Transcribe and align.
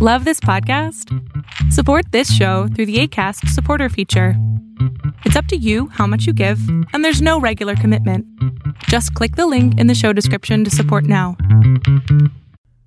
Love 0.00 0.24
this 0.24 0.38
podcast? 0.38 1.12
Support 1.72 2.12
this 2.12 2.32
show 2.32 2.68
through 2.68 2.86
the 2.86 3.00
ACAST 3.00 3.48
supporter 3.48 3.88
feature. 3.88 4.34
It's 5.24 5.34
up 5.34 5.46
to 5.46 5.56
you 5.56 5.88
how 5.88 6.06
much 6.06 6.24
you 6.24 6.32
give, 6.32 6.60
and 6.92 7.04
there's 7.04 7.20
no 7.20 7.40
regular 7.40 7.74
commitment. 7.74 8.24
Just 8.84 9.12
click 9.14 9.34
the 9.34 9.48
link 9.48 9.76
in 9.76 9.88
the 9.88 9.96
show 9.96 10.12
description 10.12 10.62
to 10.62 10.70
support 10.70 11.02
now. 11.02 11.36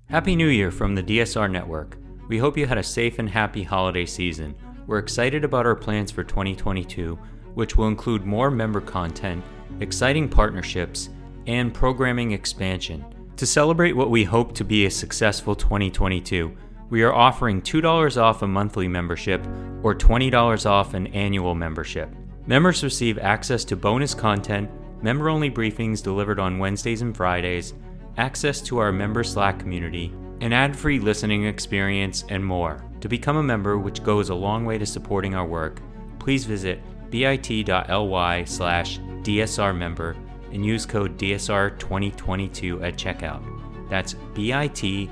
Happy 0.08 0.34
New 0.34 0.46
Year 0.46 0.70
from 0.70 0.94
the 0.94 1.02
DSR 1.02 1.50
Network. 1.50 1.98
We 2.28 2.38
hope 2.38 2.56
you 2.56 2.66
had 2.66 2.78
a 2.78 2.82
safe 2.82 3.18
and 3.18 3.28
happy 3.28 3.62
holiday 3.62 4.06
season. 4.06 4.54
We're 4.86 4.96
excited 4.96 5.44
about 5.44 5.66
our 5.66 5.76
plans 5.76 6.10
for 6.10 6.24
2022, 6.24 7.18
which 7.52 7.76
will 7.76 7.88
include 7.88 8.24
more 8.24 8.50
member 8.50 8.80
content, 8.80 9.44
exciting 9.80 10.30
partnerships, 10.30 11.10
and 11.46 11.74
programming 11.74 12.32
expansion. 12.32 13.04
To 13.36 13.44
celebrate 13.44 13.92
what 13.92 14.08
we 14.08 14.24
hope 14.24 14.54
to 14.54 14.64
be 14.64 14.86
a 14.86 14.90
successful 14.90 15.54
2022, 15.54 16.56
we 16.92 17.02
are 17.02 17.14
offering 17.14 17.62
$2 17.62 18.20
off 18.20 18.42
a 18.42 18.46
monthly 18.46 18.86
membership 18.86 19.42
or 19.82 19.94
$20 19.94 20.66
off 20.66 20.92
an 20.92 21.06
annual 21.06 21.54
membership. 21.54 22.14
Members 22.46 22.84
receive 22.84 23.18
access 23.18 23.64
to 23.64 23.76
bonus 23.76 24.12
content, 24.12 24.70
member 25.02 25.30
only 25.30 25.50
briefings 25.50 26.02
delivered 26.02 26.38
on 26.38 26.58
Wednesdays 26.58 27.00
and 27.00 27.16
Fridays, 27.16 27.72
access 28.18 28.60
to 28.60 28.76
our 28.76 28.92
member 28.92 29.24
Slack 29.24 29.58
community, 29.58 30.12
an 30.42 30.52
ad 30.52 30.76
free 30.76 30.98
listening 30.98 31.46
experience, 31.46 32.26
and 32.28 32.44
more. 32.44 32.84
To 33.00 33.08
become 33.08 33.38
a 33.38 33.42
member, 33.42 33.78
which 33.78 34.04
goes 34.04 34.28
a 34.28 34.34
long 34.34 34.66
way 34.66 34.76
to 34.76 34.84
supporting 34.84 35.34
our 35.34 35.46
work, 35.46 35.80
please 36.18 36.44
visit 36.44 36.78
bit.ly 37.08 38.44
slash 38.44 38.98
DSR 38.98 39.74
member 39.74 40.14
and 40.52 40.62
use 40.62 40.84
code 40.84 41.16
DSR2022 41.16 42.82
at 42.86 42.96
checkout. 42.96 43.42
That's 43.88 44.12
bit.ly 44.34 45.08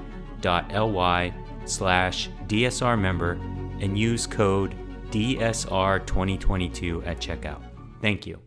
slash 1.65 2.29
DSR 2.47 2.99
member 3.01 3.33
and 3.81 3.99
use 3.99 4.27
code 4.27 4.75
DSR2022 5.11 7.07
at 7.07 7.19
checkout. 7.19 7.63
Thank 8.01 8.27
you. 8.27 8.39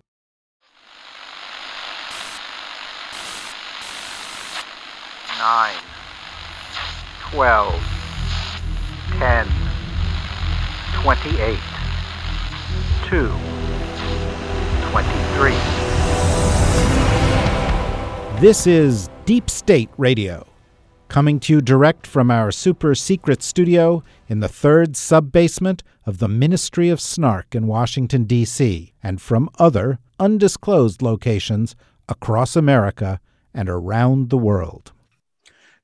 Nine, 5.38 5.76
twelve, 7.32 7.74
ten, 9.20 9.46
twenty-eight, 11.02 11.60
two, 13.10 13.28
twenty-three. 14.90 15.58
This 18.40 18.68
is 18.68 19.10
Deep 19.26 19.50
State 19.50 19.90
Radio 19.98 20.46
coming 21.14 21.40
to 21.40 21.54
you 21.54 21.62
direct 21.62 22.08
from 22.08 22.32
our 22.32 22.50
super 22.52 22.96
secret 22.96 23.44
studio 23.44 24.04
in 24.28 24.40
the 24.40 24.48
third 24.48 24.98
sub 24.98 25.32
basement 25.32 25.84
of 26.08 26.18
the 26.18 26.28
Ministry 26.28 26.90
of 26.90 27.00
Snark 27.00 27.54
in 27.54 27.68
Washington, 27.68 28.24
D.C., 28.24 28.92
and 29.04 29.22
from 29.22 29.48
other 29.60 30.00
undisclosed 30.20 31.04
locations 31.04 31.76
across 32.10 32.56
America 32.56 33.20
and 33.54 33.70
around 33.70 34.32
the 34.32 34.40
world. 34.40 34.92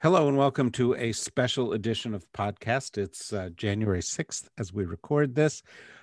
Hello, 0.02 0.28
and 0.28 0.36
welcome 0.36 0.72
to 0.72 0.96
a 0.96 1.12
special 1.12 1.74
edition 1.74 2.16
of 2.16 2.26
podcast. 2.32 2.98
It's 2.98 3.32
uh, 3.32 3.50
January 3.56 4.02
6th 4.02 4.48
as 4.58 4.74
we 4.74 4.86
record 4.86 5.36
this. 5.36 5.62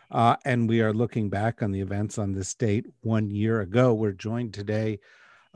Uh, 0.09 0.37
and 0.45 0.69
we 0.69 0.81
are 0.83 0.93
looking 0.93 1.31
back 1.31 1.65
on 1.65 1.73
the 1.73 1.81
events 1.81 2.17
on 2.17 2.31
this 2.31 2.55
date 2.55 2.87
one 3.01 3.29
year 3.33 3.61
ago. 3.61 3.93
We're 3.93 4.13
joined 4.13 4.55
today 4.55 5.01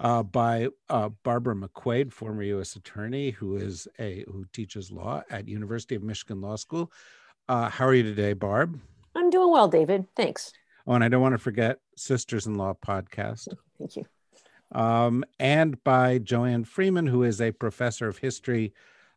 uh, 0.01 0.23
by 0.23 0.69
uh, 0.89 1.11
Barbara 1.23 1.55
McQuade, 1.55 2.12
former 2.12 2.43
U.S. 2.43 2.75
attorney 2.75 3.31
who 3.31 3.56
is 3.56 3.87
a 3.98 4.25
who 4.27 4.47
teaches 4.53 4.91
law 4.91 5.23
at 5.31 5.47
University 5.47 5.95
of 5.95 6.03
Michigan 6.03 6.41
Law 6.41 6.57
School. 6.57 6.91
Uh, 7.48 7.69
how 7.69 7.84
are 7.84 7.95
you 7.95 8.03
today, 8.03 8.33
Barb? 8.33 8.81
I'm 9.15 9.29
doing 9.29 9.51
well, 9.51 9.69
David. 9.69 10.07
Thanks. 10.17 10.53
Oh, 10.87 10.95
and 10.95 11.05
I 11.05 11.09
don't 11.09 11.20
want 11.20 11.34
to 11.34 11.39
forget 11.39 11.79
Sisters 11.97 12.47
in 12.47 12.55
Law 12.55 12.75
podcast. 12.75 13.48
Thank 13.79 13.97
you. 13.97 14.07
Um, 14.73 15.24
and 15.39 15.83
by 15.85 16.19
Joanne 16.19 16.64
Freeman, 16.64 17.07
who 17.07 17.24
is 17.24 17.41
a 17.41 17.53
professor 17.53 18.08
of 18.08 18.19
history 18.19 18.73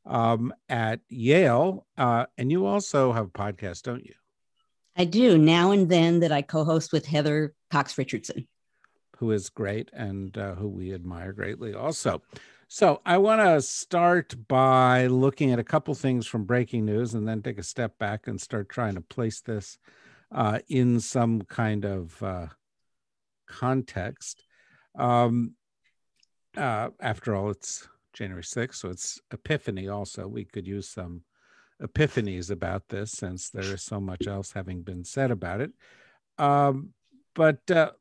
um, 0.06 0.54
at 0.68 1.00
Yale. 1.10 1.86
Uh, 1.98 2.26
and 2.38 2.52
you 2.52 2.66
also 2.66 3.14
have 3.14 3.28
a 3.28 3.30
podcast, 3.30 3.84
don't 3.84 4.04
you? 4.04 4.16
I 4.98 5.06
do 5.06 5.38
now 5.38 5.72
and 5.72 5.90
then 5.90 6.20
that 6.20 6.32
I 6.32 6.42
co 6.42 6.66
host 6.66 6.92
with 6.92 7.06
Heather 7.06 7.54
Cox 7.72 7.98
Richardson 7.98 8.48
who 9.24 9.32
is 9.32 9.50
great 9.50 9.90
and 9.94 10.38
uh, 10.38 10.54
who 10.56 10.68
we 10.68 10.94
admire 10.94 11.32
greatly 11.32 11.74
also. 11.74 12.22
So 12.68 13.00
I 13.06 13.20
want 13.20 13.40
to 13.40 13.62
start 13.62 14.36
by 14.50 15.08
looking 15.08 15.54
at 15.54 15.60
a 15.60 15.64
couple 15.64 15.96
things 15.96 16.28
from 16.28 16.44
breaking 16.44 16.84
news 16.84 17.14
and 17.14 17.26
then 17.26 17.42
take 17.42 17.58
a 17.58 17.64
step 17.64 17.98
back 17.98 18.28
and 18.28 18.42
start 18.42 18.68
trying 18.68 18.96
to 18.96 19.02
place 19.02 19.40
this 19.40 19.78
uh, 20.36 20.60
in 20.68 21.00
some 21.00 21.44
kind 21.44 21.86
of 21.86 22.22
uh, 22.22 22.48
context. 23.48 24.44
Um, 25.00 25.54
uh, 26.58 26.90
after 27.00 27.34
all, 27.34 27.50
it's 27.50 27.88
January 28.12 28.44
6th, 28.44 28.76
so 28.76 28.90
it's 28.90 29.22
Epiphany 29.32 29.88
also. 29.88 30.28
We 30.28 30.44
could 30.44 30.68
use 30.68 30.90
some 30.90 31.22
epiphanies 31.82 32.52
about 32.52 32.90
this 32.90 33.14
since 33.14 33.50
there 33.50 33.74
is 33.74 33.84
so 33.84 34.02
much 34.02 34.28
else 34.28 34.52
having 34.52 34.82
been 34.82 35.06
said 35.06 35.32
about 35.32 35.62
it. 35.62 35.72
Um, 36.38 36.90
but 37.36 37.60
uh, 37.72 37.92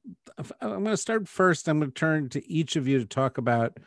I'm 0.60 0.68
going 0.70 0.84
to 0.84 0.96
start 0.96 1.28
first. 1.28 1.68
I'm 1.68 1.78
going 1.78 1.90
to 1.90 1.94
turn 1.94 2.28
to 2.30 2.50
each 2.50 2.76
of 2.76 2.86
you 2.86 2.98
to 2.98 3.06
talk 3.06 3.38
about 3.38 3.78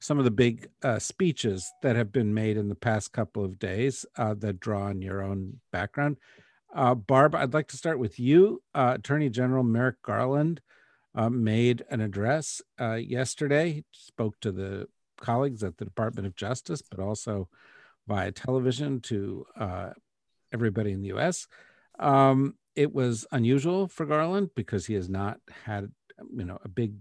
some 0.00 0.18
of 0.18 0.24
the 0.24 0.30
big 0.30 0.68
uh, 0.82 0.98
speeches 0.98 1.70
that 1.82 1.96
have 1.96 2.12
been 2.12 2.32
made 2.32 2.56
in 2.56 2.68
the 2.68 2.74
past 2.74 3.12
couple 3.12 3.44
of 3.44 3.58
days 3.58 4.06
uh, 4.16 4.34
that 4.34 4.60
draw 4.60 4.84
on 4.84 5.02
your 5.02 5.22
own 5.22 5.60
background. 5.72 6.16
Uh, 6.74 6.94
Barb, 6.94 7.34
I'd 7.34 7.54
like 7.54 7.68
to 7.68 7.76
start 7.76 7.98
with 7.98 8.20
you. 8.20 8.62
Uh, 8.74 8.94
Attorney 8.96 9.28
General 9.30 9.64
Merrick 9.64 10.00
Garland 10.02 10.60
uh, 11.14 11.30
made 11.30 11.84
an 11.90 12.00
address 12.00 12.62
yesterday, 12.78 13.84
spoke 13.90 14.38
to 14.40 14.52
the 14.52 14.86
colleagues 15.20 15.64
at 15.64 15.78
the 15.78 15.84
Department 15.84 16.26
of 16.26 16.36
Justice, 16.36 16.82
but 16.82 17.00
also 17.00 17.48
via 18.06 18.30
television 18.30 19.00
to 19.00 19.44
everybody 20.52 20.92
in 20.92 21.02
the 21.02 21.08
US. 21.08 21.48
Um, 21.98 22.54
it 22.78 22.94
was 22.94 23.26
unusual 23.32 23.88
for 23.88 24.06
Garland 24.06 24.50
because 24.54 24.86
he 24.86 24.94
has 24.94 25.08
not 25.08 25.40
had, 25.64 25.90
you 26.32 26.44
know, 26.44 26.58
a 26.64 26.68
big 26.68 26.94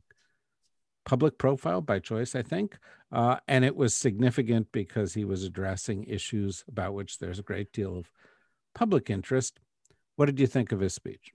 public 1.06 1.38
profile 1.38 1.82
by 1.82 2.00
choice, 2.00 2.34
I 2.34 2.42
think. 2.42 2.80
Uh, 3.12 3.38
and 3.48 3.64
it 3.64 3.76
was 3.76 3.94
significant 3.94 4.72
because 4.72 5.14
he 5.14 5.24
was 5.24 5.44
addressing 5.44 6.06
issues 6.06 6.66
about 6.68 6.96
which 6.96 7.20
there's 7.20 7.38
a 7.38 7.44
great 7.44 7.72
deal 7.72 7.96
of 7.96 8.10
public 8.74 9.12
interest. 9.12 9.60
What 10.16 10.26
did 10.26 10.40
you 10.40 10.48
think 10.48 10.72
of 10.72 10.80
his 10.80 10.96
speech? 10.96 11.32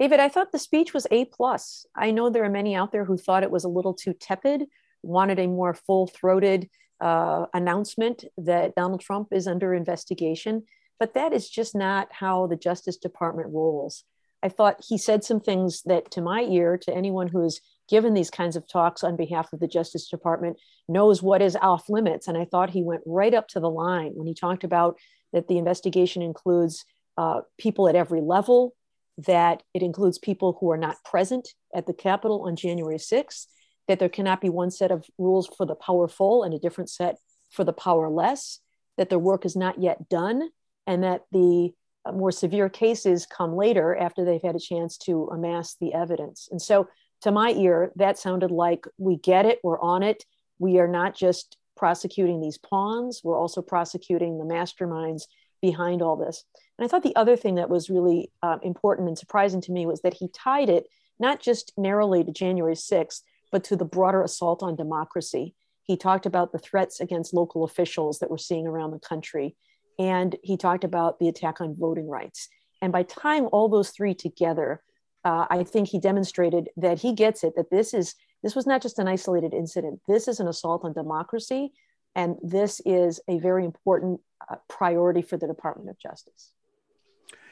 David, 0.00 0.18
I 0.18 0.28
thought 0.28 0.50
the 0.50 0.58
speech 0.58 0.92
was 0.92 1.06
A 1.12 1.26
plus. 1.26 1.86
I 1.94 2.10
know 2.10 2.30
there 2.30 2.44
are 2.44 2.50
many 2.50 2.74
out 2.74 2.90
there 2.90 3.04
who 3.04 3.16
thought 3.16 3.44
it 3.44 3.52
was 3.52 3.62
a 3.62 3.68
little 3.68 3.94
too 3.94 4.14
tepid, 4.14 4.64
wanted 5.04 5.38
a 5.38 5.46
more 5.46 5.74
full-throated 5.74 6.68
uh, 7.00 7.46
announcement 7.54 8.24
that 8.36 8.74
Donald 8.74 9.00
Trump 9.00 9.28
is 9.30 9.46
under 9.46 9.72
investigation. 9.74 10.64
But 11.04 11.12
that 11.12 11.34
is 11.34 11.50
just 11.50 11.74
not 11.74 12.08
how 12.12 12.46
the 12.46 12.56
Justice 12.56 12.96
Department 12.96 13.52
rolls. 13.52 14.04
I 14.42 14.48
thought 14.48 14.82
he 14.88 14.96
said 14.96 15.22
some 15.22 15.38
things 15.38 15.82
that, 15.82 16.10
to 16.12 16.22
my 16.22 16.40
ear, 16.44 16.78
to 16.78 16.96
anyone 16.96 17.28
who 17.28 17.42
has 17.42 17.60
given 17.90 18.14
these 18.14 18.30
kinds 18.30 18.56
of 18.56 18.66
talks 18.66 19.04
on 19.04 19.14
behalf 19.14 19.52
of 19.52 19.60
the 19.60 19.68
Justice 19.68 20.08
Department, 20.08 20.56
knows 20.88 21.22
what 21.22 21.42
is 21.42 21.58
off 21.60 21.90
limits. 21.90 22.26
And 22.26 22.38
I 22.38 22.46
thought 22.46 22.70
he 22.70 22.82
went 22.82 23.02
right 23.04 23.34
up 23.34 23.48
to 23.48 23.60
the 23.60 23.68
line 23.68 24.12
when 24.14 24.26
he 24.26 24.32
talked 24.32 24.64
about 24.64 24.96
that 25.34 25.46
the 25.46 25.58
investigation 25.58 26.22
includes 26.22 26.86
uh, 27.18 27.42
people 27.58 27.86
at 27.86 27.96
every 27.96 28.22
level, 28.22 28.74
that 29.18 29.62
it 29.74 29.82
includes 29.82 30.16
people 30.16 30.56
who 30.58 30.70
are 30.70 30.78
not 30.78 31.04
present 31.04 31.50
at 31.74 31.86
the 31.86 31.92
Capitol 31.92 32.44
on 32.46 32.56
January 32.56 32.96
6th, 32.96 33.44
that 33.88 33.98
there 33.98 34.08
cannot 34.08 34.40
be 34.40 34.48
one 34.48 34.70
set 34.70 34.90
of 34.90 35.04
rules 35.18 35.50
for 35.54 35.66
the 35.66 35.74
powerful 35.74 36.44
and 36.44 36.54
a 36.54 36.58
different 36.58 36.88
set 36.88 37.16
for 37.50 37.62
the 37.62 37.74
powerless, 37.74 38.60
that 38.96 39.10
their 39.10 39.18
work 39.18 39.44
is 39.44 39.54
not 39.54 39.82
yet 39.82 40.08
done, 40.08 40.48
and 40.86 41.02
that 41.02 41.22
the 41.32 41.72
uh, 42.04 42.12
more 42.12 42.32
severe 42.32 42.68
cases 42.68 43.26
come 43.26 43.56
later 43.56 43.96
after 43.96 44.24
they've 44.24 44.42
had 44.42 44.56
a 44.56 44.60
chance 44.60 44.98
to 44.98 45.28
amass 45.32 45.76
the 45.80 45.94
evidence. 45.94 46.48
And 46.50 46.60
so, 46.60 46.88
to 47.22 47.32
my 47.32 47.50
ear, 47.52 47.90
that 47.96 48.18
sounded 48.18 48.50
like 48.50 48.84
we 48.98 49.16
get 49.16 49.46
it, 49.46 49.60
we're 49.64 49.80
on 49.80 50.02
it. 50.02 50.24
We 50.58 50.78
are 50.78 50.88
not 50.88 51.16
just 51.16 51.56
prosecuting 51.76 52.40
these 52.40 52.58
pawns, 52.58 53.22
we're 53.24 53.38
also 53.38 53.62
prosecuting 53.62 54.38
the 54.38 54.44
masterminds 54.44 55.22
behind 55.62 56.02
all 56.02 56.16
this. 56.16 56.44
And 56.78 56.84
I 56.84 56.88
thought 56.88 57.02
the 57.02 57.16
other 57.16 57.36
thing 57.36 57.54
that 57.54 57.70
was 57.70 57.88
really 57.88 58.30
uh, 58.42 58.58
important 58.62 59.08
and 59.08 59.18
surprising 59.18 59.62
to 59.62 59.72
me 59.72 59.86
was 59.86 60.02
that 60.02 60.14
he 60.14 60.28
tied 60.28 60.68
it 60.68 60.86
not 61.18 61.40
just 61.40 61.72
narrowly 61.78 62.24
to 62.24 62.32
January 62.32 62.74
6th, 62.74 63.22
but 63.50 63.64
to 63.64 63.76
the 63.76 63.84
broader 63.84 64.22
assault 64.22 64.62
on 64.62 64.76
democracy. 64.76 65.54
He 65.84 65.96
talked 65.96 66.26
about 66.26 66.52
the 66.52 66.58
threats 66.58 67.00
against 67.00 67.34
local 67.34 67.64
officials 67.64 68.18
that 68.18 68.30
we're 68.30 68.38
seeing 68.38 68.66
around 68.66 68.90
the 68.90 68.98
country 68.98 69.56
and 69.98 70.36
he 70.42 70.56
talked 70.56 70.84
about 70.84 71.18
the 71.18 71.28
attack 71.28 71.60
on 71.60 71.76
voting 71.76 72.08
rights. 72.08 72.48
And 72.82 72.92
by 72.92 73.02
tying 73.04 73.46
all 73.46 73.68
those 73.68 73.90
three 73.90 74.14
together, 74.14 74.82
uh, 75.24 75.46
I 75.48 75.64
think 75.64 75.88
he 75.88 75.98
demonstrated 75.98 76.68
that 76.76 77.00
he 77.00 77.14
gets 77.14 77.44
it. 77.44 77.54
That 77.56 77.70
this 77.70 77.94
is 77.94 78.14
this 78.42 78.54
was 78.54 78.66
not 78.66 78.82
just 78.82 78.98
an 78.98 79.08
isolated 79.08 79.54
incident. 79.54 80.00
This 80.06 80.28
is 80.28 80.38
an 80.38 80.48
assault 80.48 80.84
on 80.84 80.92
democracy, 80.92 81.72
and 82.14 82.36
this 82.42 82.80
is 82.84 83.20
a 83.26 83.38
very 83.38 83.64
important 83.64 84.20
uh, 84.50 84.56
priority 84.68 85.22
for 85.22 85.38
the 85.38 85.46
Department 85.46 85.88
of 85.88 85.98
Justice. 85.98 86.52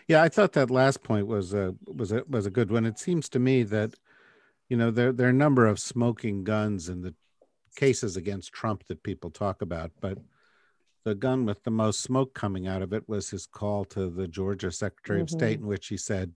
Yeah, 0.06 0.22
I 0.22 0.28
thought 0.28 0.52
that 0.52 0.70
last 0.70 1.02
point 1.02 1.26
was 1.26 1.54
a 1.54 1.74
was 1.86 2.12
a 2.12 2.24
was 2.28 2.44
a 2.44 2.50
good 2.50 2.70
one. 2.70 2.84
It 2.84 2.98
seems 2.98 3.28
to 3.30 3.38
me 3.38 3.62
that 3.64 3.94
you 4.68 4.76
know 4.76 4.90
there 4.90 5.12
there 5.12 5.28
are 5.28 5.30
a 5.30 5.34
number 5.34 5.66
of 5.66 5.78
smoking 5.78 6.44
guns 6.44 6.88
in 6.88 7.00
the 7.00 7.14
cases 7.74 8.16
against 8.16 8.52
Trump 8.52 8.84
that 8.88 9.02
people 9.02 9.30
talk 9.30 9.62
about, 9.62 9.92
but 10.00 10.18
the 11.04 11.14
gun 11.14 11.44
with 11.44 11.62
the 11.64 11.70
most 11.70 12.02
smoke 12.02 12.34
coming 12.34 12.66
out 12.66 12.82
of 12.82 12.92
it 12.92 13.08
was 13.08 13.30
his 13.30 13.46
call 13.46 13.84
to 13.86 14.10
the 14.10 14.28
Georgia 14.28 14.70
Secretary 14.70 15.18
mm-hmm. 15.18 15.24
of 15.24 15.30
State, 15.30 15.58
in 15.60 15.66
which 15.66 15.88
he 15.88 15.96
said, 15.96 16.32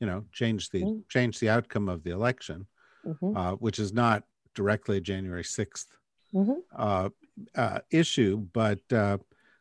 you 0.00 0.06
know, 0.06 0.24
change 0.32 0.70
the 0.70 0.82
mm-hmm. 0.82 1.00
change 1.08 1.38
the 1.38 1.48
outcome 1.48 1.88
of 1.88 2.02
the 2.02 2.10
election, 2.10 2.66
mm-hmm. 3.06 3.36
uh, 3.36 3.52
which 3.52 3.78
is 3.78 3.92
not 3.92 4.24
directly 4.54 4.96
a 4.96 5.00
January 5.00 5.44
6th 5.44 5.86
mm-hmm. 6.34 6.52
uh, 6.76 7.08
uh, 7.54 7.78
issue, 7.90 8.38
but 8.52 8.80
uh, 8.92 9.18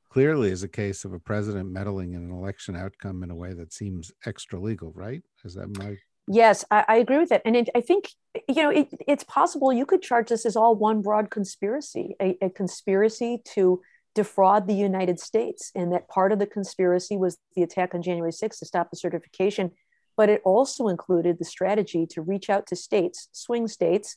clearly 0.10 0.50
is 0.50 0.64
a 0.64 0.68
case 0.68 1.06
of 1.06 1.14
a 1.14 1.20
president 1.20 1.72
meddling 1.72 2.14
in 2.14 2.24
an 2.24 2.32
election 2.32 2.76
outcome 2.76 3.22
in 3.24 3.30
a 3.30 3.36
way 3.36 3.54
that 3.54 3.74
seems 3.74 4.12
extra 4.26 4.60
legal, 4.60 4.92
right? 4.94 5.22
Is 5.44 5.54
that 5.56 5.78
my 5.78 5.98
Yes, 6.32 6.64
I, 6.70 6.86
I, 6.88 6.96
agree 6.98 7.18
with 7.18 7.30
that. 7.30 7.42
And 7.44 7.56
it, 7.56 7.70
I 7.74 7.82
think, 7.82 8.12
you 8.48 8.62
know, 8.62 8.70
it, 8.70 8.90
it's 9.08 9.24
possible 9.24 9.74
you 9.74 9.88
could 9.88 10.04
charge 10.04 10.30
this 10.30 10.46
as 10.46 10.56
all 10.56 10.76
one 10.76 11.02
broad 11.02 11.32
conspiracy, 11.32 12.16
a, 12.22 12.38
a, 12.40 12.52
conspiracy 12.52 13.42
to 13.56 13.82
defraud 14.16 14.68
the 14.68 14.74
United 14.74 15.20
States. 15.20 15.72
And 15.76 15.92
that 15.94 16.08
part 16.08 16.32
of 16.32 16.40
the 16.40 16.48
conspiracy 16.48 17.18
was 17.18 17.38
the 17.56 17.64
attack 17.64 17.94
on 17.94 18.02
January 18.02 18.32
6th 18.32 18.60
to 18.60 18.66
stop 18.66 18.90
the 18.90 18.98
certification. 18.98 19.72
But 20.18 20.30
it 20.30 20.42
also 20.44 20.88
included 20.88 21.40
the 21.40 21.46
strategy 21.46 22.06
to 22.08 22.22
reach 22.22 22.50
out 22.50 22.68
to 22.68 22.76
states, 22.76 23.30
swing 23.32 23.68
states, 23.68 24.16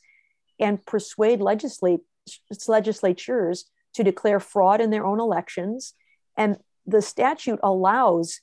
and 0.59 0.85
persuade 0.85 1.39
legislate, 1.39 2.01
legislatures 2.67 3.65
to 3.93 4.03
declare 4.03 4.39
fraud 4.39 4.81
in 4.81 4.89
their 4.89 5.05
own 5.05 5.19
elections. 5.19 5.93
And 6.35 6.57
the 6.85 7.01
statute 7.01 7.59
allows 7.63 8.41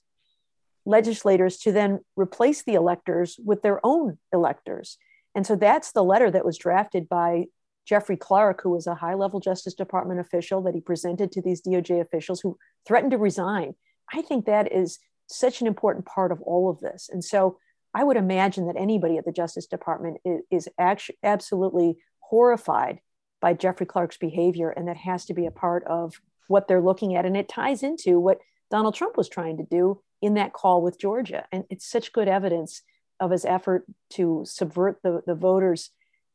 legislators 0.87 1.59
to 1.59 1.73
then 1.73 2.01
replace 2.17 2.63
the 2.63 2.75
electors 2.75 3.39
with 3.45 3.63
their 3.63 3.85
own 3.85 4.19
electors. 4.33 4.97
And 5.35 5.47
so 5.47 5.57
that's 5.57 5.93
the 5.93 6.05
letter 6.05 6.31
that 6.31 6.45
was 6.45 6.59
drafted 6.59 7.09
by 7.09 7.47
Jeffrey 7.91 8.17
Clark, 8.17 8.63
who 8.63 8.71
was 8.71 8.87
a 8.87 8.95
high 8.95 9.15
level 9.15 9.41
Justice 9.41 9.75
Department 9.75 10.21
official 10.21 10.63
that 10.63 10.77
he 10.77 10.81
presented 10.81 11.33
to 11.33 11.43
these 11.43 11.61
DOJ 11.61 12.01
officials 12.01 12.41
who 12.41 12.57
threatened 12.87 13.11
to 13.11 13.19
resign. 13.19 13.75
I 14.13 14.23
think 14.23 14.47
that 14.47 14.73
is 14.73 15.01
such 15.27 15.61
an 15.61 15.67
important 15.67 16.07
part 16.07 16.31
of 16.31 16.41
all 16.43 16.71
of 16.71 16.79
this. 16.79 17.11
And 17.13 17.25
so 17.25 17.59
I 17.93 18.05
would 18.05 18.17
imagine 18.17 18.69
that 18.69 18.77
anybody 18.79 19.19
at 19.19 19.25
the 19.25 19.33
Justice 19.33 19.67
Department 19.67 20.19
is, 20.25 20.41
is 20.53 20.69
actually 20.79 21.19
absolutely 21.25 21.97
horrified 22.21 23.01
by 23.41 23.55
Jeffrey 23.55 23.87
Clark's 23.87 24.19
behavior. 24.19 24.71
And 24.71 24.87
that 24.87 24.99
has 24.99 25.25
to 25.25 25.35
be 25.35 25.47
a 25.47 25.51
part 25.51 25.83
of 25.89 26.15
what 26.47 26.69
they're 26.69 26.81
looking 26.81 27.17
at. 27.17 27.27
And 27.27 27.37
it 27.37 27.49
ties 27.49 27.83
into 27.83 28.21
what 28.21 28.39
Donald 28.71 28.95
Trump 28.95 29.17
was 29.17 29.29
trying 29.29 29.57
to 29.57 29.65
do 29.65 30.01
in 30.23 30.35
that 30.35 30.53
call 30.53 30.81
with 30.81 31.01
Georgia. 31.01 31.45
And 31.51 31.65
it's 31.71 31.91
such 31.91 32.13
good 32.13 32.29
evidence 32.29 32.83
of 33.19 33.33
his 33.33 33.45
effort 33.45 33.85
to 34.11 34.45
subvert 34.47 35.01
the, 35.03 35.23
the 35.27 35.35
voters 35.35 35.91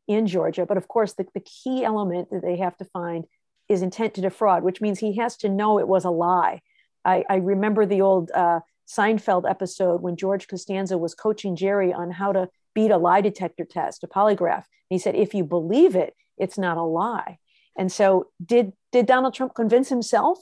in 0.07 0.27
Georgia. 0.27 0.65
But 0.65 0.77
of 0.77 0.87
course, 0.87 1.13
the, 1.13 1.25
the 1.33 1.41
key 1.41 1.83
element 1.83 2.29
that 2.31 2.41
they 2.41 2.57
have 2.57 2.77
to 2.77 2.85
find 2.85 3.25
is 3.67 3.81
intent 3.81 4.13
to 4.15 4.21
defraud, 4.21 4.63
which 4.63 4.81
means 4.81 4.99
he 4.99 5.17
has 5.17 5.37
to 5.37 5.49
know 5.49 5.79
it 5.79 5.87
was 5.87 6.05
a 6.05 6.09
lie. 6.09 6.61
I, 7.03 7.23
I 7.29 7.35
remember 7.37 7.85
the 7.85 8.01
old 8.01 8.31
uh, 8.31 8.59
Seinfeld 8.87 9.49
episode 9.49 10.01
when 10.01 10.15
George 10.15 10.47
Costanza 10.47 10.97
was 10.97 11.15
coaching 11.15 11.55
Jerry 11.55 11.93
on 11.93 12.11
how 12.11 12.31
to 12.31 12.49
beat 12.73 12.91
a 12.91 12.97
lie 12.97 13.21
detector 13.21 13.65
test, 13.65 14.03
a 14.03 14.07
polygraph. 14.07 14.65
And 14.65 14.89
he 14.89 14.99
said, 14.99 15.15
if 15.15 15.33
you 15.33 15.43
believe 15.43 15.95
it, 15.95 16.15
it's 16.37 16.57
not 16.57 16.77
a 16.77 16.83
lie. 16.83 17.37
And 17.77 17.91
so, 17.91 18.27
did 18.43 18.73
did 18.91 19.05
Donald 19.05 19.33
Trump 19.33 19.53
convince 19.53 19.89
himself 19.89 20.39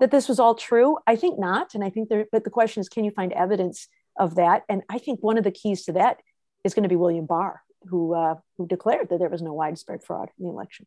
that 0.00 0.10
this 0.10 0.28
was 0.28 0.40
all 0.40 0.54
true? 0.54 0.98
I 1.06 1.14
think 1.16 1.38
not. 1.38 1.74
And 1.74 1.84
I 1.84 1.90
think 1.90 2.08
there, 2.08 2.26
but 2.32 2.44
the 2.44 2.50
question 2.50 2.80
is, 2.80 2.88
can 2.88 3.04
you 3.04 3.12
find 3.12 3.32
evidence 3.32 3.86
of 4.18 4.34
that? 4.36 4.64
And 4.68 4.82
I 4.88 4.98
think 4.98 5.20
one 5.22 5.38
of 5.38 5.44
the 5.44 5.52
keys 5.52 5.84
to 5.84 5.92
that 5.92 6.18
is 6.64 6.74
going 6.74 6.82
to 6.82 6.88
be 6.88 6.96
William 6.96 7.26
Barr, 7.26 7.62
who 7.88 8.14
uh, 8.14 8.36
who 8.56 8.66
declared 8.66 9.08
that 9.10 9.18
there 9.18 9.28
was 9.28 9.42
no 9.42 9.52
widespread 9.52 10.02
fraud 10.02 10.30
in 10.38 10.46
the 10.46 10.50
election. 10.50 10.86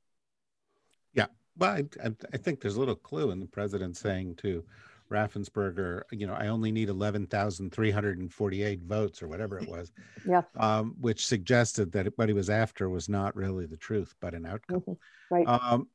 Yeah, 1.13 1.27
well, 1.57 1.71
I, 1.71 1.85
I 2.33 2.37
think 2.37 2.61
there's 2.61 2.75
a 2.75 2.79
little 2.79 2.95
clue 2.95 3.31
in 3.31 3.39
the 3.39 3.45
president 3.45 3.97
saying 3.97 4.35
to 4.37 4.63
Raffensperger, 5.11 6.01
you 6.11 6.25
know, 6.25 6.33
I 6.33 6.47
only 6.47 6.71
need 6.71 6.89
11,348 6.89 8.81
votes 8.81 9.21
or 9.21 9.27
whatever 9.27 9.59
it 9.59 9.69
was. 9.69 9.91
yeah. 10.27 10.41
Um, 10.57 10.95
which 10.99 11.27
suggested 11.27 11.91
that 11.91 12.17
what 12.17 12.27
he 12.29 12.33
was 12.33 12.49
after 12.49 12.89
was 12.89 13.07
not 13.07 13.35
really 13.35 13.65
the 13.65 13.77
truth, 13.77 14.15
but 14.19 14.33
an 14.33 14.45
outcome. 14.45 14.81
Mm-hmm. 14.81 14.93
Right. 15.31 15.47
Um, 15.47 15.87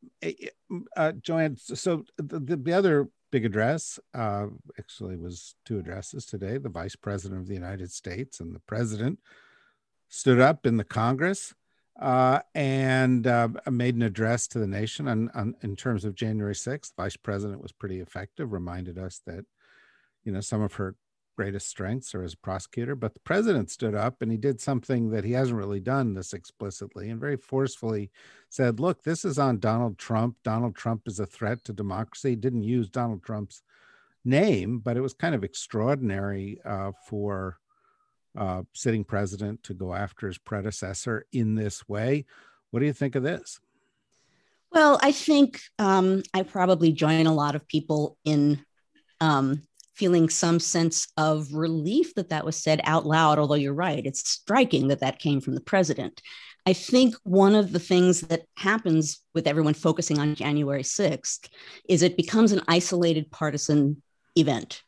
uh, 0.96 1.12
Joanne, 1.12 1.56
so 1.56 2.04
the, 2.16 2.56
the 2.56 2.72
other 2.72 3.08
big 3.30 3.44
address 3.44 3.98
uh, 4.14 4.46
actually 4.78 5.16
was 5.16 5.54
two 5.64 5.78
addresses 5.78 6.26
today 6.26 6.58
the 6.58 6.68
vice 6.68 6.96
president 6.96 7.40
of 7.40 7.46
the 7.46 7.54
United 7.54 7.92
States 7.92 8.40
and 8.40 8.54
the 8.54 8.60
president 8.60 9.18
stood 10.10 10.40
up 10.40 10.66
in 10.66 10.76
the 10.76 10.84
Congress 10.84 11.54
uh, 11.98 12.40
and 12.54 13.26
uh, 13.26 13.48
made 13.70 13.94
an 13.94 14.02
address 14.02 14.46
to 14.48 14.58
the 14.58 14.66
nation 14.66 15.08
on, 15.08 15.30
on, 15.34 15.54
in 15.62 15.76
terms 15.76 16.04
of 16.04 16.14
January 16.14 16.54
6th. 16.54 16.92
Vice 16.96 17.16
President 17.16 17.62
was 17.62 17.72
pretty 17.72 18.00
effective, 18.00 18.52
reminded 18.52 18.98
us 18.98 19.22
that, 19.26 19.46
you 20.24 20.32
know, 20.32 20.40
some 20.40 20.60
of 20.60 20.74
her 20.74 20.96
greatest 21.36 21.68
strengths 21.68 22.14
are 22.14 22.22
as 22.22 22.34
a 22.34 22.38
prosecutor. 22.38 22.94
But 22.94 23.14
the 23.14 23.20
president 23.20 23.70
stood 23.70 23.94
up 23.94 24.20
and 24.20 24.30
he 24.30 24.36
did 24.36 24.60
something 24.60 25.10
that 25.10 25.24
he 25.24 25.32
hasn't 25.32 25.56
really 25.56 25.80
done 25.80 26.12
this 26.12 26.34
explicitly 26.34 27.08
and 27.08 27.20
very 27.20 27.36
forcefully 27.36 28.10
said, 28.50 28.80
look, 28.80 29.02
this 29.02 29.24
is 29.24 29.38
on 29.38 29.58
Donald 29.58 29.96
Trump. 29.96 30.36
Donald 30.44 30.74
Trump 30.74 31.02
is 31.06 31.20
a 31.20 31.24
threat 31.24 31.64
to 31.64 31.72
democracy. 31.72 32.36
Didn't 32.36 32.64
use 32.64 32.90
Donald 32.90 33.22
Trump's 33.22 33.62
name, 34.24 34.80
but 34.80 34.96
it 34.96 35.00
was 35.00 35.14
kind 35.14 35.34
of 35.34 35.44
extraordinary 35.44 36.60
uh, 36.64 36.92
for 37.06 37.58
uh, 38.36 38.62
sitting 38.72 39.04
president 39.04 39.62
to 39.64 39.74
go 39.74 39.94
after 39.94 40.26
his 40.26 40.38
predecessor 40.38 41.26
in 41.32 41.54
this 41.54 41.88
way. 41.88 42.24
What 42.70 42.80
do 42.80 42.86
you 42.86 42.92
think 42.92 43.14
of 43.14 43.22
this? 43.22 43.60
Well, 44.72 45.00
I 45.02 45.12
think 45.12 45.60
um, 45.78 46.22
I 46.32 46.42
probably 46.42 46.92
join 46.92 47.26
a 47.26 47.34
lot 47.34 47.56
of 47.56 47.66
people 47.66 48.16
in 48.24 48.64
um, 49.20 49.62
feeling 49.94 50.28
some 50.28 50.60
sense 50.60 51.08
of 51.16 51.52
relief 51.52 52.14
that 52.14 52.28
that 52.28 52.44
was 52.44 52.56
said 52.56 52.80
out 52.84 53.04
loud, 53.04 53.38
although 53.38 53.54
you're 53.54 53.74
right, 53.74 54.06
it's 54.06 54.28
striking 54.28 54.88
that 54.88 55.00
that 55.00 55.18
came 55.18 55.40
from 55.40 55.54
the 55.54 55.60
president. 55.60 56.22
I 56.66 56.72
think 56.72 57.16
one 57.24 57.54
of 57.54 57.72
the 57.72 57.78
things 57.78 58.20
that 58.22 58.44
happens 58.56 59.20
with 59.34 59.46
everyone 59.46 59.74
focusing 59.74 60.18
on 60.18 60.34
January 60.34 60.82
6th 60.82 61.48
is 61.88 62.02
it 62.02 62.16
becomes 62.16 62.52
an 62.52 62.62
isolated 62.68 63.30
partisan 63.30 64.02
event. 64.36 64.82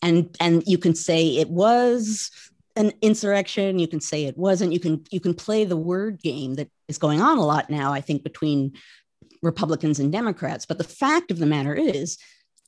And, 0.00 0.34
and 0.40 0.62
you 0.66 0.78
can 0.78 0.94
say 0.94 1.36
it 1.36 1.48
was 1.48 2.30
an 2.76 2.92
insurrection 3.02 3.78
you 3.78 3.86
can 3.86 4.00
say 4.00 4.24
it 4.24 4.36
wasn't 4.38 4.72
you 4.72 4.80
can 4.80 5.04
you 5.10 5.20
can 5.20 5.34
play 5.34 5.64
the 5.64 5.76
word 5.76 6.20
game 6.20 6.54
that 6.54 6.70
is 6.88 6.98
going 6.98 7.20
on 7.20 7.36
a 7.36 7.44
lot 7.44 7.68
now 7.68 7.92
i 7.92 8.00
think 8.00 8.22
between 8.22 8.72
republicans 9.42 9.98
and 9.98 10.12
democrats. 10.12 10.66
But 10.66 10.78
the 10.78 10.84
fact 10.84 11.30
of 11.30 11.38
the 11.38 11.46
matter 11.46 11.74
is 11.74 12.18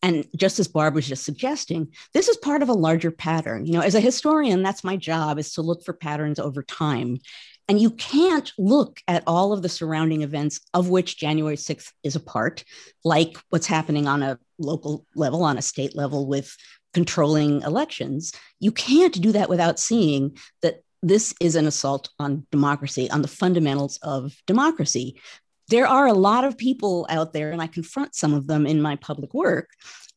and 0.03 0.27
just 0.37 0.59
as 0.59 0.69
barb 0.69 0.95
was 0.95 1.09
just 1.09 1.25
suggesting 1.25 1.89
this 2.13 2.29
is 2.29 2.37
part 2.37 2.63
of 2.63 2.69
a 2.69 2.75
larger 2.75 3.11
pattern. 3.11 3.65
You 3.65 3.73
know 3.75 3.81
as 3.81 3.95
a 3.95 4.01
historian 4.01 4.63
that's 4.63 4.85
my 4.85 4.97
job 4.97 5.39
is 5.39 5.53
to 5.55 5.63
look 5.63 5.85
for 5.85 5.95
patterns 5.95 6.39
over 6.39 6.63
time. 6.63 7.19
And 7.67 7.81
you 7.81 7.93
can't 7.93 8.53
look 8.59 9.01
at 9.09 9.23
all 9.27 9.55
of 9.55 9.63
the 9.63 9.71
surrounding 9.71 10.21
events 10.21 10.61
of 10.75 10.91
which 10.91 11.17
January 11.17 11.57
6th 11.57 11.93
is 12.03 12.15
a 12.15 12.21
part, 12.21 12.63
like 13.05 13.39
what's 13.49 13.67
happening 13.67 14.07
on 14.07 14.23
a 14.23 14.39
local 14.59 15.07
level, 15.17 15.43
on 15.45 15.57
a 15.57 15.63
state 15.63 15.97
level 15.97 16.27
with 16.27 16.55
controlling 16.95 17.63
elections, 17.63 18.33
you 18.61 18.73
can't 18.73 19.21
do 19.21 19.33
that 19.33 19.49
without 19.49 19.79
seeing 19.79 20.37
that 20.63 20.83
this 21.03 21.35
is 21.41 21.55
an 21.55 21.67
assault 21.67 22.09
on 22.19 22.47
democracy, 22.51 23.11
on 23.11 23.21
the 23.21 23.29
fundamentals 23.29 23.99
of 23.99 24.35
democracy. 24.47 25.21
There 25.69 25.87
are 25.87 26.07
a 26.07 26.15
lot 26.15 26.45
of 26.45 26.57
people 26.57 27.07
out 27.11 27.33
there, 27.33 27.51
and 27.51 27.61
I 27.61 27.67
confront 27.67 28.15
some 28.15 28.33
of 28.33 28.47
them 28.47 28.67
in 28.67 28.81
my 28.81 28.97
public 28.97 29.35
work, 29.35 29.69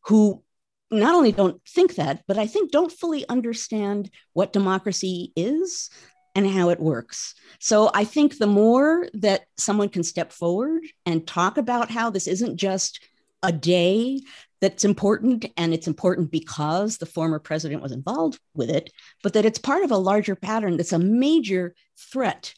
who 0.05 0.43
not 0.89 1.15
only 1.15 1.33
don't 1.33 1.61
think 1.67 1.95
that, 1.95 2.23
but 2.27 2.37
I 2.37 2.47
think 2.47 2.71
don't 2.71 2.91
fully 2.91 3.27
understand 3.27 4.09
what 4.31 4.53
democracy 4.53 5.33
is 5.35 5.89
and 6.35 6.47
how 6.47 6.69
it 6.69 6.79
works. 6.79 7.33
So 7.59 7.89
I 7.93 8.03
think 8.05 8.37
the 8.37 8.47
more 8.47 9.09
that 9.15 9.45
someone 9.57 9.89
can 9.89 10.03
step 10.03 10.31
forward 10.31 10.83
and 11.05 11.27
talk 11.27 11.57
about 11.57 11.91
how 11.91 12.09
this 12.09 12.27
isn't 12.27 12.57
just 12.57 13.03
a 13.43 13.51
day 13.51 14.21
that's 14.59 14.83
important 14.83 15.45
and 15.55 15.73
it's 15.73 15.87
important 15.87 16.31
because 16.31 16.97
the 16.97 17.05
former 17.05 17.39
president 17.39 17.81
was 17.81 17.91
involved 17.91 18.39
with 18.55 18.69
it, 18.69 18.91
but 19.23 19.33
that 19.33 19.45
it's 19.45 19.59
part 19.59 19.83
of 19.83 19.91
a 19.91 19.97
larger 19.97 20.35
pattern 20.35 20.77
that's 20.77 20.93
a 20.93 20.99
major 20.99 21.75
threat. 21.97 22.53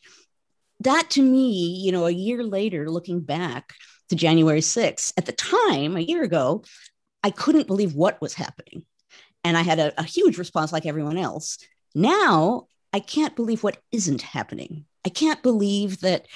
That 0.81 1.09
to 1.11 1.21
me, 1.21 1.81
you 1.83 1.91
know, 1.91 2.05
a 2.05 2.11
year 2.11 2.43
later, 2.43 2.89
looking 2.89 3.19
back 3.19 3.73
to 4.09 4.15
January 4.15 4.61
6th, 4.61 5.13
at 5.17 5.25
the 5.25 5.33
time, 5.33 5.97
a 5.97 6.01
year 6.01 6.23
ago, 6.23 6.63
I 7.23 7.31
couldn't 7.31 7.67
believe 7.67 7.93
what 7.93 8.21
was 8.21 8.33
happening. 8.33 8.85
And 9.43 9.57
I 9.57 9.61
had 9.61 9.79
a, 9.79 9.99
a 9.99 10.03
huge 10.03 10.37
response 10.37 10.71
like 10.71 10.85
everyone 10.85 11.17
else. 11.17 11.57
Now, 11.93 12.67
I 12.93 12.99
can't 12.99 13.35
believe 13.35 13.63
what 13.63 13.77
isn't 13.91 14.21
happening. 14.21 14.85
I 15.05 15.09
can't 15.09 15.43
believe 15.43 16.01
that 16.01 16.27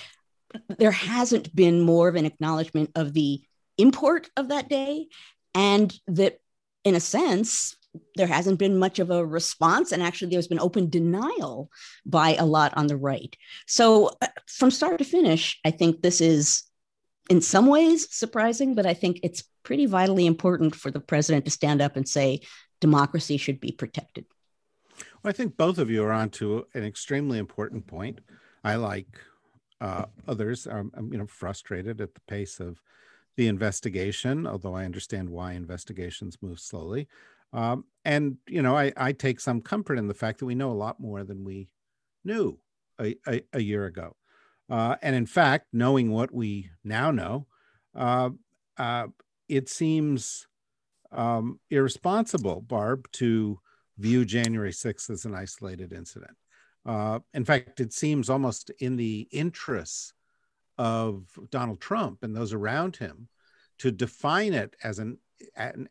there 0.77 0.91
hasn't 0.91 1.55
been 1.55 1.81
more 1.81 2.07
of 2.07 2.15
an 2.15 2.25
acknowledgement 2.25 2.91
of 2.95 3.13
the 3.13 3.41
import 3.77 4.29
of 4.37 4.49
that 4.49 4.69
day 4.69 5.07
and 5.53 5.93
that 6.07 6.39
in 6.83 6.95
a 6.95 6.99
sense 6.99 7.75
there 8.15 8.27
hasn't 8.27 8.59
been 8.59 8.77
much 8.77 8.99
of 8.99 9.11
a 9.11 9.25
response. 9.25 9.91
And 9.91 10.01
actually 10.01 10.31
there's 10.31 10.47
been 10.47 10.59
open 10.59 10.89
denial 10.89 11.69
by 12.05 12.35
a 12.35 12.45
lot 12.45 12.73
on 12.75 12.87
the 12.87 12.97
right. 12.97 13.35
So 13.67 14.11
uh, 14.21 14.27
from 14.47 14.71
start 14.71 14.97
to 14.97 15.03
finish 15.03 15.59
i 15.65 15.71
think 15.71 16.01
this 16.01 16.21
is 16.21 16.63
in 17.29 17.41
some 17.41 17.67
ways 17.67 18.13
surprising 18.13 18.75
but 18.75 18.85
i 18.85 18.93
think 18.93 19.19
it's 19.23 19.43
pretty 19.63 19.85
vitally 19.85 20.25
important 20.25 20.75
for 20.75 20.91
the 20.91 20.99
president 20.99 21.45
to 21.45 21.51
stand 21.51 21.81
up 21.81 21.95
and 21.95 22.07
say 22.07 22.41
democracy 22.81 23.37
should 23.37 23.59
be 23.61 23.71
protected. 23.71 24.25
Well, 25.21 25.29
i 25.29 25.31
think 25.31 25.55
both 25.55 25.77
of 25.77 25.89
you 25.89 26.03
are 26.03 26.11
onto 26.11 26.65
an 26.73 26.83
extremely 26.83 27.37
important 27.37 27.87
point. 27.87 28.19
I 28.63 28.75
like 28.75 29.07
uh, 29.81 30.05
others. 30.27 30.67
Are 30.67 30.85
you 31.11 31.17
know 31.17 31.27
frustrated 31.27 32.01
at 32.01 32.13
the 32.13 32.21
pace 32.27 32.59
of 32.59 32.81
the 33.37 33.47
investigation 33.47 34.45
although 34.47 34.75
i 34.75 34.85
understand 34.85 35.29
why 35.29 35.53
investigations 35.53 36.37
move 36.41 36.59
slowly 36.59 37.07
um, 37.53 37.85
and 38.03 38.37
you 38.47 38.61
know, 38.61 38.75
I, 38.75 38.91
I 38.97 39.11
take 39.13 39.39
some 39.39 39.61
comfort 39.61 39.97
in 39.97 40.07
the 40.07 40.13
fact 40.13 40.39
that 40.39 40.45
we 40.45 40.55
know 40.55 40.71
a 40.71 40.73
lot 40.73 40.99
more 40.99 41.23
than 41.23 41.43
we 41.43 41.69
knew 42.25 42.59
a, 42.99 43.15
a, 43.27 43.41
a 43.53 43.61
year 43.61 43.85
ago. 43.85 44.15
Uh, 44.69 44.95
and 45.01 45.15
in 45.15 45.27
fact, 45.27 45.67
knowing 45.71 46.11
what 46.11 46.33
we 46.33 46.69
now 46.83 47.11
know, 47.11 47.45
uh, 47.95 48.31
uh, 48.77 49.07
it 49.47 49.69
seems 49.69 50.47
um, 51.11 51.59
irresponsible, 51.69 52.61
Barb, 52.61 53.07
to 53.13 53.59
view 53.99 54.25
January 54.25 54.71
6th 54.71 55.11
as 55.11 55.25
an 55.25 55.35
isolated 55.35 55.93
incident. 55.93 56.35
Uh, 56.85 57.19
in 57.33 57.45
fact, 57.45 57.79
it 57.79 57.93
seems 57.93 58.29
almost 58.29 58.71
in 58.79 58.95
the 58.95 59.27
interests 59.31 60.13
of 60.77 61.25
Donald 61.49 61.79
Trump 61.79 62.23
and 62.23 62.35
those 62.35 62.53
around 62.53 62.95
him 62.95 63.27
to 63.79 63.91
define 63.91 64.53
it 64.53 64.75
as 64.83 64.99
an 64.99 65.17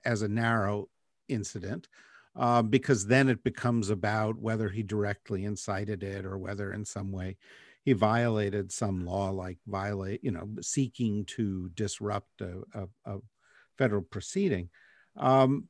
as 0.04 0.22
a 0.22 0.28
narrow 0.28 0.88
incident 1.28 1.88
uh, 2.36 2.62
because 2.62 3.06
then 3.06 3.28
it 3.28 3.44
becomes 3.44 3.90
about 3.90 4.38
whether 4.38 4.68
he 4.68 4.82
directly 4.82 5.44
incited 5.44 6.02
it 6.02 6.24
or 6.24 6.38
whether 6.38 6.72
in 6.72 6.84
some 6.84 7.12
way 7.12 7.36
he 7.84 7.92
violated 7.92 8.72
some 8.72 9.04
law 9.04 9.30
like 9.30 9.58
violate 9.66 10.22
you 10.22 10.30
know 10.30 10.48
seeking 10.60 11.24
to 11.26 11.68
disrupt 11.74 12.40
a, 12.40 12.62
a, 12.74 12.88
a 13.04 13.18
federal 13.76 14.02
proceeding. 14.02 14.68
Um, 15.16 15.68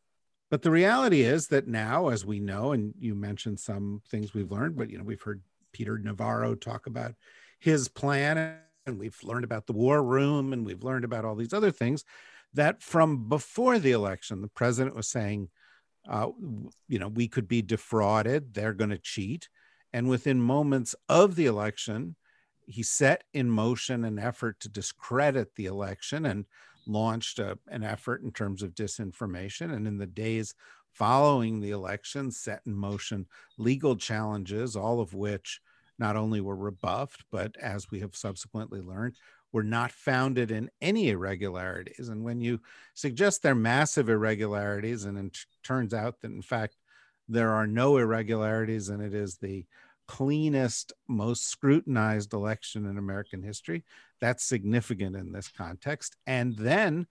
but 0.51 0.61
the 0.61 0.71
reality 0.71 1.23
is 1.23 1.49
that 1.49 1.67
now 1.67 2.09
as 2.09 2.27
we 2.27 2.39
know 2.39 2.73
and 2.73 2.95
you 2.99 3.15
mentioned 3.15 3.59
some 3.59 4.03
things 4.09 4.35
we've 4.35 4.53
learned 4.53 4.77
but 4.77 4.91
you 4.91 4.99
know 4.99 5.05
we've 5.05 5.23
heard 5.23 5.43
peter 5.73 5.99
navarro 5.99 6.55
talk 6.55 6.87
about 6.87 7.15
his 7.59 7.89
plan 7.89 8.59
and 8.87 8.99
we've 8.99 9.19
learned 9.23 9.45
about 9.45 9.67
the 9.67 9.73
war 9.73 10.03
room 10.03 10.53
and 10.53 10.67
we've 10.67 10.85
learned 10.85 11.05
about 11.05 11.25
all 11.25 11.35
these 11.35 11.53
other 11.53 11.71
things 11.71 12.05
that 12.55 12.83
from 12.83 13.29
before 13.29 13.79
the 13.79 13.93
election, 13.93 14.43
the 14.43 14.49
president 14.49 14.95
was 14.95 15.09
saying, 15.09 15.49
uh, 16.09 16.29
you 16.89 16.99
know, 16.99 17.09
we 17.09 17.29
could 17.29 17.49
be 17.49 17.63
defrauded, 17.63 18.55
they're 18.55 18.75
going 18.75 18.91
to 18.91 18.99
cheat. 18.99 19.49
And 19.93 20.09
within 20.09 20.41
moments 20.41 20.95
of 21.09 21.37
the 21.37 21.47
election, 21.47 22.17
he 22.67 22.83
set 22.83 23.25
in 23.33 23.51
motion 23.51 24.05
an 24.05 24.19
effort 24.19 24.61
to 24.61 24.69
discredit 24.69 25.55
the 25.55 25.67
election 25.67 26.27
and 26.27 26.47
launched 26.87 27.39
a, 27.39 27.59
an 27.69 27.83
effort 27.83 28.23
in 28.23 28.33
terms 28.33 28.63
of 28.63 28.75
disinformation. 28.75 29.73
And 29.73 29.87
in 29.87 29.99
the 29.99 30.07
days 30.07 30.55
following 30.93 31.61
the 31.61 31.71
election, 31.71 32.31
set 32.31 32.63
in 32.67 32.75
motion 32.75 33.27
legal 33.59 33.97
challenges, 33.97 34.77
all 34.77 35.01
of 35.01 35.15
which 35.15 35.61
not 35.99 36.17
only 36.17 36.41
were 36.41 36.57
rebuffed, 36.57 37.25
but 37.31 37.57
as 37.61 37.91
we 37.91 38.01
have 38.01 38.17
subsequently 38.17 38.81
learned, 38.81 39.17
were 39.53 39.63
not 39.63 39.93
founded 39.93 40.51
in 40.51 40.71
any 40.81 41.11
irregularities. 41.11 42.09
And 42.09 42.25
when 42.25 42.41
you 42.41 42.61
suggest 42.95 43.43
they're 43.43 43.55
massive 43.55 44.09
irregularities, 44.09 45.05
and 45.05 45.19
it 45.19 45.39
turns 45.63 45.93
out 45.93 46.21
that 46.21 46.31
in 46.31 46.43
fact 46.43 46.77
there 47.29 47.51
are 47.53 47.67
no 47.67 47.99
irregularities, 47.99 48.89
and 48.89 49.03
it 49.03 49.15
is 49.15 49.37
the 49.37 49.67
cleanest, 50.09 50.93
most 51.09 51.49
scrutinized 51.49 52.33
election 52.33 52.87
in 52.87 52.99
American 52.99 53.43
history, 53.43 53.85
that's 54.21 54.45
significant 54.45 55.17
in 55.17 55.33
this 55.33 55.49
context. 55.49 56.17
And 56.27 56.57
then, 56.57 57.07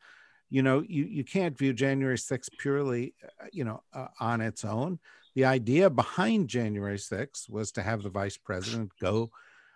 you 0.49 0.61
know, 0.61 0.83
you, 0.87 1.05
you 1.05 1.23
can't 1.23 1.57
view 1.57 1.73
January 1.73 2.17
6th 2.17 2.49
purely, 2.57 3.13
uh, 3.41 3.45
you 3.51 3.63
know, 3.63 3.81
uh, 3.93 4.07
on 4.19 4.41
its 4.41 4.65
own. 4.65 4.99
The 5.35 5.45
idea 5.45 5.89
behind 5.89 6.49
January 6.49 6.97
6th 6.97 7.49
was 7.49 7.71
to 7.73 7.81
have 7.81 8.03
the 8.03 8.09
vice 8.09 8.37
president 8.37 8.91
go 8.99 9.31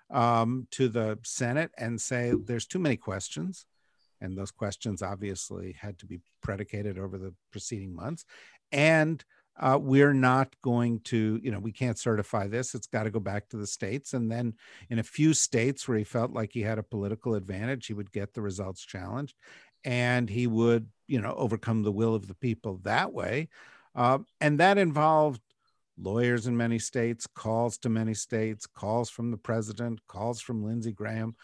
um, 0.09 0.67
to 0.71 0.89
the 0.89 1.19
Senate 1.23 1.71
and 1.77 1.99
say 1.99 2.33
there's 2.45 2.67
too 2.67 2.79
many 2.79 2.97
questions. 2.97 3.65
And 4.21 4.37
those 4.37 4.51
questions 4.51 5.01
obviously 5.01 5.75
had 5.79 5.97
to 5.99 6.05
be 6.05 6.19
predicated 6.41 6.97
over 6.97 7.17
the 7.17 7.33
preceding 7.51 7.95
months. 7.95 8.25
And 8.71 9.23
uh, 9.57 9.79
we're 9.81 10.13
not 10.13 10.53
going 10.61 10.99
to, 10.99 11.39
you 11.41 11.51
know, 11.51 11.59
we 11.59 11.71
can't 11.71 11.97
certify 11.97 12.47
this. 12.47 12.75
It's 12.75 12.87
got 12.87 13.03
to 13.03 13.11
go 13.11 13.21
back 13.21 13.47
to 13.49 13.57
the 13.57 13.67
states. 13.67 14.13
And 14.13 14.29
then 14.29 14.53
in 14.89 14.99
a 14.99 15.03
few 15.03 15.33
states 15.33 15.87
where 15.87 15.97
he 15.97 16.03
felt 16.03 16.31
like 16.31 16.51
he 16.51 16.61
had 16.61 16.77
a 16.77 16.83
political 16.83 17.35
advantage, 17.35 17.87
he 17.87 17.93
would 17.93 18.11
get 18.11 18.33
the 18.33 18.41
results 18.41 18.85
challenged 18.85 19.35
and 19.85 20.29
he 20.29 20.47
would, 20.47 20.87
you 21.07 21.21
know, 21.21 21.33
overcome 21.37 21.83
the 21.83 21.91
will 21.91 22.15
of 22.15 22.27
the 22.27 22.35
people 22.35 22.79
that 22.83 23.13
way. 23.13 23.47
Uh, 23.95 24.19
and 24.41 24.59
that 24.59 24.77
involved 24.77 25.41
lawyers 25.97 26.47
in 26.47 26.57
many 26.57 26.79
states, 26.79 27.27
calls 27.27 27.77
to 27.79 27.89
many 27.89 28.13
states, 28.13 28.65
calls 28.67 29.09
from 29.09 29.31
the 29.31 29.37
president, 29.37 29.99
calls 30.07 30.41
from 30.41 30.63
Lindsey 30.63 30.91
Graham, 30.91 31.35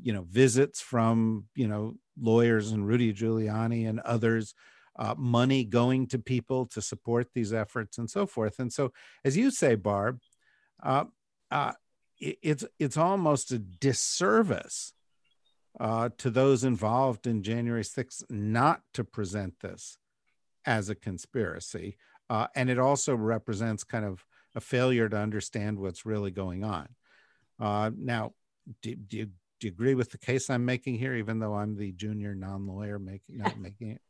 you 0.00 0.12
know, 0.12 0.24
visits 0.28 0.80
from, 0.80 1.44
you 1.54 1.68
know, 1.68 1.94
lawyers 2.20 2.72
and 2.72 2.86
Rudy 2.86 3.12
Giuliani 3.12 3.88
and 3.88 4.00
others, 4.00 4.54
uh, 4.98 5.14
money 5.16 5.64
going 5.64 6.06
to 6.08 6.18
people 6.18 6.66
to 6.66 6.82
support 6.82 7.28
these 7.34 7.52
efforts 7.52 7.98
and 7.98 8.10
so 8.10 8.26
forth. 8.26 8.58
And 8.58 8.72
so, 8.72 8.92
as 9.24 9.36
you 9.36 9.50
say, 9.50 9.74
Barb, 9.74 10.20
uh, 10.82 11.04
uh, 11.50 11.72
it, 12.18 12.38
it's 12.42 12.64
it's 12.78 12.96
almost 12.96 13.52
a 13.52 13.58
disservice 13.58 14.92
uh, 15.78 16.10
to 16.18 16.30
those 16.30 16.64
involved 16.64 17.26
in 17.26 17.42
January 17.42 17.84
6th 17.84 18.24
not 18.28 18.82
to 18.94 19.04
present 19.04 19.60
this 19.60 19.98
as 20.66 20.88
a 20.88 20.94
conspiracy 20.94 21.96
uh, 22.30 22.46
and 22.54 22.70
it 22.70 22.78
also 22.78 23.14
represents 23.14 23.84
kind 23.84 24.04
of 24.04 24.24
a 24.54 24.60
failure 24.60 25.08
to 25.08 25.16
understand 25.16 25.78
what's 25.78 26.06
really 26.06 26.30
going 26.30 26.64
on. 26.64 26.88
Uh, 27.60 27.90
now, 27.96 28.32
do, 28.82 28.94
do, 28.94 29.16
you, 29.18 29.26
do 29.60 29.66
you 29.66 29.72
agree 29.72 29.94
with 29.94 30.10
the 30.10 30.18
case 30.18 30.50
I'm 30.50 30.64
making 30.64 30.98
here, 30.98 31.14
even 31.14 31.38
though 31.38 31.54
I'm 31.54 31.76
the 31.76 31.92
junior 31.92 32.34
non-lawyer 32.34 32.98
making 32.98 33.42
making 33.58 33.90
it? 33.90 34.00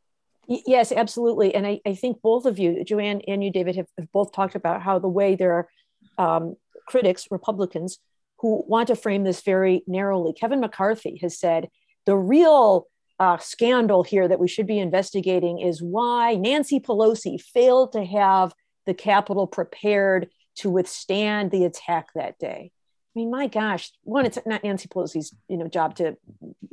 Yes, 0.67 0.93
absolutely. 0.93 1.55
And 1.55 1.67
I, 1.67 1.81
I 1.85 1.95
think 1.95 2.23
both 2.23 2.47
of 2.47 2.59
you, 2.59 2.83
Joanne 2.83 3.21
and 3.29 3.45
you, 3.45 3.53
David, 3.53 3.77
have, 3.77 3.87
have 3.99 4.11
both 4.13 4.33
talked 4.33 4.55
about 4.55 4.81
how 4.81 4.99
the 4.99 5.09
way 5.09 5.35
there 5.35 5.53
are 5.53 6.37
um, 6.37 6.57
critics, 6.87 7.27
Republicans, 7.31 7.99
who 8.39 8.65
want 8.67 8.89
to 8.89 8.97
frame 8.97 9.25
this 9.25 9.43
very 9.43 9.83
narrowly. 9.87 10.33
Kevin 10.33 10.61
McCarthy 10.61 11.19
has 11.21 11.39
said 11.39 11.69
the 12.07 12.17
real 12.17 12.87
uh, 13.19 13.39
scandal 13.39 14.05
here 14.05 14.29
that 14.29 14.39
we 14.39 14.49
should 14.49 14.67
be 14.67 14.79
investigating 14.79 15.59
is 15.59 15.83
why 15.83 16.35
Nancy 16.35 16.81
Pelosi 16.81 17.41
failed 17.41 17.93
to 17.93 18.05
have 18.05 18.53
the 18.87 18.95
Capitol 18.95 19.47
prepared 19.47 20.29
to 20.57 20.71
withstand 20.71 21.51
the 21.51 21.65
attack 21.65 22.09
that 22.15 22.39
day. 22.39 22.71
I 22.73 23.19
mean, 23.19 23.31
my 23.31 23.49
gosh, 23.49 23.91
one, 24.03 24.27
it's 24.27 24.39
not 24.47 24.63
Nancy 24.63 24.89
Pelosi's 24.89 25.35
you 25.49 25.57
know 25.57 25.69
job 25.69 25.97
to 25.97 26.17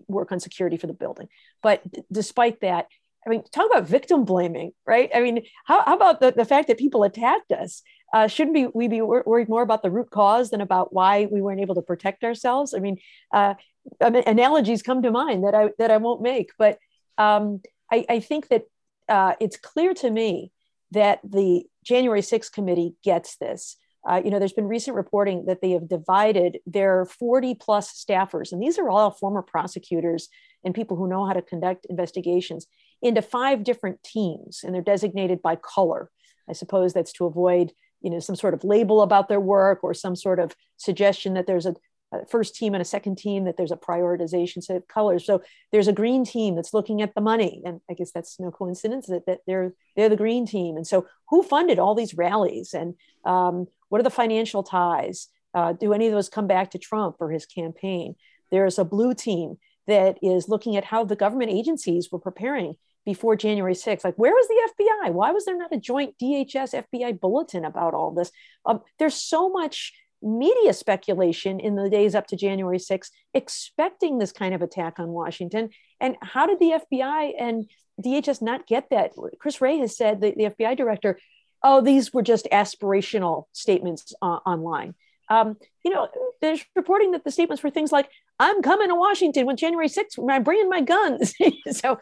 work 0.08 0.32
on 0.32 0.40
security 0.40 0.78
for 0.78 0.88
the 0.88 0.94
building, 0.94 1.28
but 1.64 1.82
d- 1.92 2.04
despite 2.12 2.62
that, 2.62 2.88
I 3.25 3.30
mean, 3.30 3.44
talk 3.52 3.68
about 3.72 3.88
victim 3.88 4.24
blaming, 4.24 4.72
right? 4.86 5.10
I 5.14 5.22
mean, 5.22 5.44
how, 5.66 5.84
how 5.84 5.96
about 5.96 6.20
the, 6.20 6.32
the 6.32 6.46
fact 6.46 6.68
that 6.68 6.78
people 6.78 7.04
attacked 7.04 7.52
us? 7.52 7.82
Uh, 8.15 8.27
shouldn't 8.27 8.55
we, 8.55 8.67
we 8.67 8.88
be 8.88 9.01
worried 9.01 9.50
more 9.50 9.62
about 9.62 9.84
the 9.84 9.91
root 9.91 10.10
cause 10.10 10.50
than 10.50 10.62
about 10.62 10.93
why 10.93 11.25
we 11.25 11.41
weren't 11.41 11.60
able 11.60 11.75
to 11.75 11.81
protect 11.81 12.24
ourselves? 12.24 12.74
I 12.74 12.79
mean, 12.79 12.98
uh, 13.34 13.55
analogies 14.00 14.81
come 14.81 15.01
to 15.01 15.12
mind 15.12 15.43
that 15.43 15.53
I 15.53 15.72
that 15.79 15.91
I 15.91 15.98
won't 15.98 16.22
make, 16.22 16.51
but 16.57 16.79
um, 17.17 17.62
I, 17.91 18.05
I, 18.07 18.19
think 18.22 18.48
that 18.48 18.63
uh, 19.10 19.34
it's 19.41 19.57
clear 19.57 19.93
to 19.95 20.10
me 20.10 20.53
that 20.91 21.19
the 21.29 21.65
January 21.84 22.22
6th 22.22 22.53
committee 22.53 22.95
gets 23.03 23.36
this. 23.36 23.75
Uh, 24.10 24.22
you 24.24 24.31
know, 24.31 24.39
there's 24.39 24.53
been 24.53 24.69
recent 24.69 24.95
reporting 24.95 25.48
that 25.48 25.62
they 25.62 25.72
have 25.72 25.89
divided 25.89 26.60
their 26.65 27.03
40 27.05 27.55
plus 27.55 27.91
staffers, 27.91 28.53
and 28.53 28.63
these 28.63 28.79
are 28.79 28.89
all 28.89 29.12
former 29.12 29.41
prosecutors 29.41 30.29
and 30.63 30.74
people 30.74 30.95
who 30.95 31.10
know 31.10 31.25
how 31.25 31.34
to 31.34 31.41
conduct 31.41 31.86
investigations, 31.89 32.65
into 33.01 33.22
five 33.22 33.65
different 33.65 34.01
teams, 34.03 34.62
and 34.63 34.74
they're 34.74 34.81
designated 34.81 35.41
by 35.41 35.57
color. 35.57 36.10
I 36.50 36.53
suppose 36.53 36.93
that's 36.93 37.13
to 37.13 37.25
avoid, 37.25 37.74
you 38.05 38.12
know, 38.12 38.19
some 38.19 38.35
sort 38.35 38.53
of 38.53 38.63
label 38.63 39.01
about 39.01 39.27
their 39.27 39.39
work 39.39 39.83
or 39.83 39.93
some 39.93 40.15
sort 40.15 40.39
of 40.39 40.55
suggestion 40.77 41.33
that 41.33 41.47
there's 41.47 41.65
a 41.65 41.75
a 42.12 42.25
first 42.27 42.55
team 42.55 42.75
and 42.75 42.81
a 42.83 42.85
second 42.85 43.17
team 43.17 43.45
that 43.45 43.57
there's 43.57 43.71
a 43.71 43.75
prioritization 43.77 44.63
set 44.63 44.77
of 44.77 44.88
colors. 44.88 45.25
So 45.25 45.41
there's 45.71 45.88
a 45.88 45.93
green 45.93 46.24
team 46.24 46.55
that's 46.55 46.74
looking 46.74 47.01
at 47.01 47.15
the 47.15 47.21
money. 47.21 47.63
And 47.65 47.81
i 47.89 47.93
guess 47.93 48.12
that's 48.12 48.39
no 48.39 48.51
coincidence 48.51 49.07
that, 49.07 49.25
that 49.25 49.39
they're 49.47 49.74
they're 49.95 50.07
the 50.07 50.15
green 50.15 50.45
team. 50.45 50.77
And 50.77 50.85
so 50.85 51.07
who 51.29 51.41
funded 51.41 51.79
all 51.79 51.95
these 51.95 52.13
rallies? 52.13 52.74
And 52.74 52.93
um, 53.25 53.67
what 53.89 54.00
are 54.00 54.03
the 54.03 54.09
financial 54.12 54.62
ties? 54.62 55.27
Uh, 55.55 55.74
do 55.74 55.93
any 55.93 56.05
of 56.05 56.13
those 56.13 56.29
come 56.29 56.47
back 56.47 56.71
to 56.71 56.77
trump 56.77 57.15
or 57.19 57.31
his 57.31 57.47
campaign? 57.47 58.15
There's 58.51 58.77
a 58.77 58.85
blue 58.85 59.15
team 59.15 59.57
that 59.88 60.17
is 60.21 60.47
looking 60.47 60.75
at 60.77 60.85
how 60.85 61.05
the 61.05 61.15
government 61.15 61.51
agencies 61.51 62.12
were 62.12 62.19
preparing 62.19 62.75
before 63.05 63.35
January 63.35 63.74
6th. 63.74 64.03
Like, 64.03 64.15
where 64.15 64.31
was 64.31 64.47
the 64.47 64.83
FBI? 64.83 65.13
Why 65.13 65.31
was 65.31 65.45
there 65.45 65.57
not 65.57 65.74
a 65.74 65.79
joint 65.79 66.15
DHS 66.21 66.83
FBI 66.91 67.19
bulletin 67.19 67.65
about 67.65 67.93
all 67.93 68.12
this? 68.12 68.31
Um, 68.65 68.81
there's 69.00 69.15
so 69.15 69.50
much 69.50 69.93
media 70.21 70.74
speculation 70.74 71.59
in 71.59 71.75
the 71.75 71.89
days 71.89 72.15
up 72.15 72.27
to 72.27 72.35
January 72.35 72.79
6th, 72.79 73.12
expecting 73.33 74.17
this 74.17 74.31
kind 74.31 74.55
of 74.55 74.62
attack 74.62 75.00
on 75.00 75.09
Washington. 75.09 75.69
And 76.01 76.15
how 76.21 76.47
did 76.47 76.59
the 76.59 76.81
FBI 76.91 77.33
and 77.39 77.69
DHS 78.03 78.41
not 78.41 78.67
get 78.67 78.89
that? 78.89 79.12
Chris 79.39 79.62
Wray 79.62 79.77
has 79.77 79.95
said, 79.95 80.21
the, 80.21 80.33
the 80.35 80.45
FBI 80.45 80.75
director, 80.75 81.19
oh, 81.63 81.81
these 81.81 82.13
were 82.13 82.24
just 82.24 82.47
aspirational 82.51 83.45
statements 83.53 84.13
uh, 84.21 84.39
online. 84.45 84.95
Um, 85.29 85.57
you 85.83 85.91
know, 85.91 86.07
there's 86.41 86.63
reporting 86.75 87.12
that 87.12 87.24
the 87.24 87.31
statements 87.31 87.63
were 87.63 87.69
things 87.69 87.91
like, 87.91 88.09
I'm 88.39 88.62
coming 88.62 88.89
to 88.89 88.95
Washington 88.95 89.45
with 89.45 89.57
January 89.57 89.88
6th, 89.88 90.24
I'm 90.29 90.43
bringing 90.43 90.69
my 90.69 90.81
guns. 90.81 91.33
so 91.71 92.00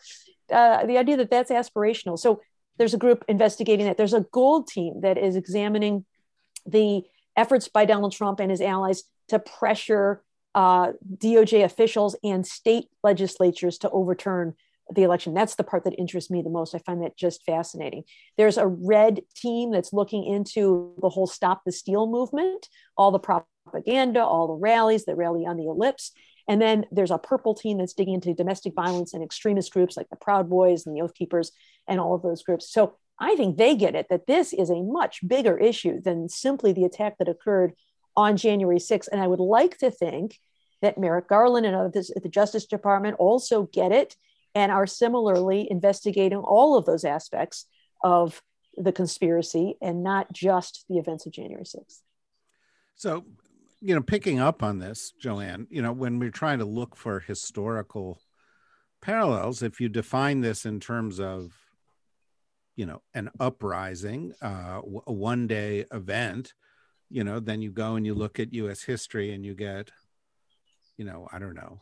uh, 0.53 0.85
the 0.85 0.97
idea 0.97 1.17
that 1.17 1.29
that's 1.29 1.51
aspirational. 1.51 2.17
So 2.17 2.41
there's 2.77 2.93
a 2.93 2.97
group 2.97 3.23
investigating 3.27 3.85
that. 3.85 3.97
There's 3.97 4.13
a 4.13 4.25
gold 4.31 4.67
team 4.67 5.01
that 5.01 5.17
is 5.17 5.35
examining 5.35 6.05
the 6.65 7.03
efforts 7.35 7.67
by 7.67 7.85
Donald 7.85 8.13
Trump 8.13 8.39
and 8.39 8.51
his 8.51 8.61
allies 8.61 9.03
to 9.29 9.39
pressure 9.39 10.23
uh, 10.55 10.93
DOJ 11.17 11.63
officials 11.63 12.15
and 12.23 12.45
state 12.45 12.85
legislatures 13.03 13.77
to 13.79 13.89
overturn 13.89 14.53
the 14.93 15.03
election. 15.03 15.33
That's 15.33 15.55
the 15.55 15.63
part 15.63 15.85
that 15.85 15.97
interests 15.97 16.29
me 16.29 16.41
the 16.41 16.49
most. 16.49 16.75
I 16.75 16.79
find 16.79 17.01
that 17.03 17.17
just 17.17 17.43
fascinating. 17.43 18.03
There's 18.37 18.57
a 18.57 18.67
red 18.67 19.21
team 19.35 19.71
that's 19.71 19.93
looking 19.93 20.25
into 20.25 20.93
the 21.01 21.09
whole 21.09 21.27
Stop 21.27 21.63
the 21.65 21.71
Steal 21.71 22.05
movement, 22.05 22.67
all 22.97 23.11
the 23.11 23.19
propaganda, 23.19 24.23
all 24.23 24.47
the 24.47 24.53
rallies, 24.61 25.05
the 25.05 25.15
rally 25.15 25.45
on 25.45 25.57
the 25.57 25.67
ellipse. 25.67 26.11
And 26.47 26.61
then 26.61 26.85
there's 26.91 27.11
a 27.11 27.17
purple 27.17 27.53
team 27.53 27.77
that's 27.77 27.93
digging 27.93 28.15
into 28.15 28.33
domestic 28.33 28.73
violence 28.73 29.13
and 29.13 29.23
extremist 29.23 29.71
groups 29.71 29.95
like 29.95 30.09
the 30.09 30.17
Proud 30.17 30.49
Boys 30.49 30.85
and 30.85 30.95
the 30.95 31.01
Oath 31.01 31.13
Keepers 31.13 31.51
and 31.87 31.99
all 31.99 32.15
of 32.15 32.21
those 32.21 32.43
groups. 32.43 32.71
So 32.71 32.95
I 33.19 33.35
think 33.35 33.57
they 33.57 33.75
get 33.75 33.95
it 33.95 34.07
that 34.09 34.27
this 34.27 34.53
is 34.53 34.69
a 34.69 34.81
much 34.81 35.25
bigger 35.27 35.57
issue 35.57 36.01
than 36.01 36.27
simply 36.27 36.73
the 36.73 36.83
attack 36.83 37.17
that 37.19 37.29
occurred 37.29 37.73
on 38.15 38.37
January 38.37 38.79
6th. 38.79 39.07
And 39.11 39.21
I 39.21 39.27
would 39.27 39.39
like 39.39 39.77
to 39.77 39.89
think 39.89 40.39
that 40.81 40.97
Merrick 40.97 41.29
Garland 41.29 41.65
and 41.65 41.75
others 41.75 42.11
at 42.11 42.23
the 42.23 42.29
Justice 42.29 42.65
Department 42.65 43.15
also 43.17 43.63
get 43.71 43.91
it 43.91 44.15
and 44.53 44.71
are 44.71 44.85
similarly 44.85 45.67
investigating 45.71 46.39
all 46.39 46.77
of 46.77 46.85
those 46.85 47.05
aspects 47.05 47.65
of 48.03 48.41
the 48.75 48.91
conspiracy 48.91 49.75
and 49.81 50.03
not 50.03 50.31
just 50.33 50.85
the 50.89 50.97
events 50.97 51.25
of 51.25 51.31
January 51.31 51.63
6th. 51.63 52.01
So, 52.95 53.23
you 53.85 53.93
know, 53.93 54.01
picking 54.01 54.39
up 54.39 54.63
on 54.63 54.79
this, 54.79 55.11
Joanne, 55.19 55.67
you 55.69 55.81
know, 55.81 55.91
when 55.91 56.17
we're 56.17 56.31
trying 56.31 56.59
to 56.59 56.65
look 56.65 56.95
for 56.95 57.19
historical 57.19 58.21
parallels, 59.01 59.61
if 59.61 59.81
you 59.81 59.89
define 59.89 60.39
this 60.39 60.65
in 60.65 60.79
terms 60.79 61.19
of, 61.19 61.51
you 62.77 62.85
know, 62.85 63.01
an 63.13 63.29
uprising, 63.41 64.31
uh, 64.41 64.79
a 65.05 65.11
one 65.11 65.47
day 65.47 65.83
event, 65.91 66.53
you 67.09 67.25
know, 67.25 67.41
then 67.41 67.61
you 67.61 67.71
go 67.71 67.95
and 67.95 68.05
you 68.05 68.13
look 68.13 68.39
at 68.39 68.53
US 68.53 68.83
history 68.83 69.33
and 69.33 69.45
you 69.45 69.53
get, 69.53 69.91
you 70.95 71.03
know, 71.03 71.27
I 71.33 71.39
don't 71.39 71.53
know, 71.53 71.81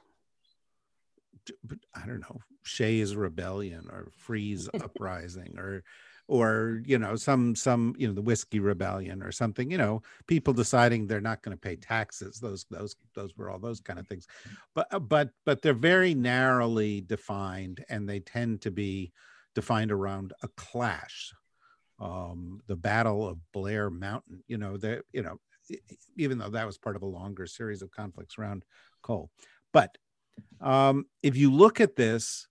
I 1.93 2.07
don't 2.07 2.21
know, 2.21 2.39
Shays 2.63 3.15
Rebellion 3.15 3.87
or 3.91 4.09
Fries 4.17 4.67
Uprising 4.73 5.53
or 5.59 5.83
or 6.31 6.81
you 6.85 6.97
know 6.97 7.17
some 7.17 7.53
some 7.53 7.93
you 7.97 8.07
know 8.07 8.13
the 8.13 8.21
whiskey 8.21 8.61
rebellion 8.61 9.21
or 9.21 9.33
something 9.33 9.69
you 9.69 9.77
know 9.77 10.01
people 10.27 10.53
deciding 10.53 11.05
they're 11.05 11.19
not 11.19 11.41
going 11.41 11.55
to 11.55 11.59
pay 11.59 11.75
taxes 11.75 12.39
those 12.39 12.65
those 12.71 12.95
those 13.13 13.35
were 13.35 13.49
all 13.49 13.59
those 13.59 13.81
kind 13.81 13.99
of 13.99 14.07
things. 14.07 14.27
But 14.73 14.87
uh, 14.93 14.99
but 14.99 15.31
but 15.45 15.61
they're 15.61 15.73
very 15.73 16.13
narrowly 16.13 17.01
defined 17.01 17.83
and 17.89 18.07
they 18.07 18.21
tend 18.21 18.61
to 18.61 18.71
be 18.71 19.11
defined 19.55 19.91
around 19.91 20.31
a 20.41 20.47
clash 20.55 21.33
um 21.99 22.61
the 22.65 22.77
battle 22.77 23.27
of 23.27 23.37
blair 23.51 23.89
mountain 23.89 24.41
you 24.47 24.57
know 24.57 24.77
the 24.77 25.03
you 25.11 25.23
know 25.23 25.37
even 26.15 26.37
though 26.37 26.49
that 26.49 26.65
was 26.65 26.77
part 26.77 26.95
of 26.95 27.01
a 27.01 27.05
longer 27.05 27.45
series 27.45 27.81
of 27.81 27.91
conflicts 27.91 28.37
around 28.37 28.63
coal. 29.01 29.29
But 29.73 29.97
um 30.61 31.07
if 31.23 31.35
you 31.35 31.51
look 31.51 31.81
at 31.81 31.97
this 31.97 32.47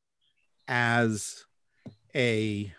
as 0.68 1.46
a 2.14 2.74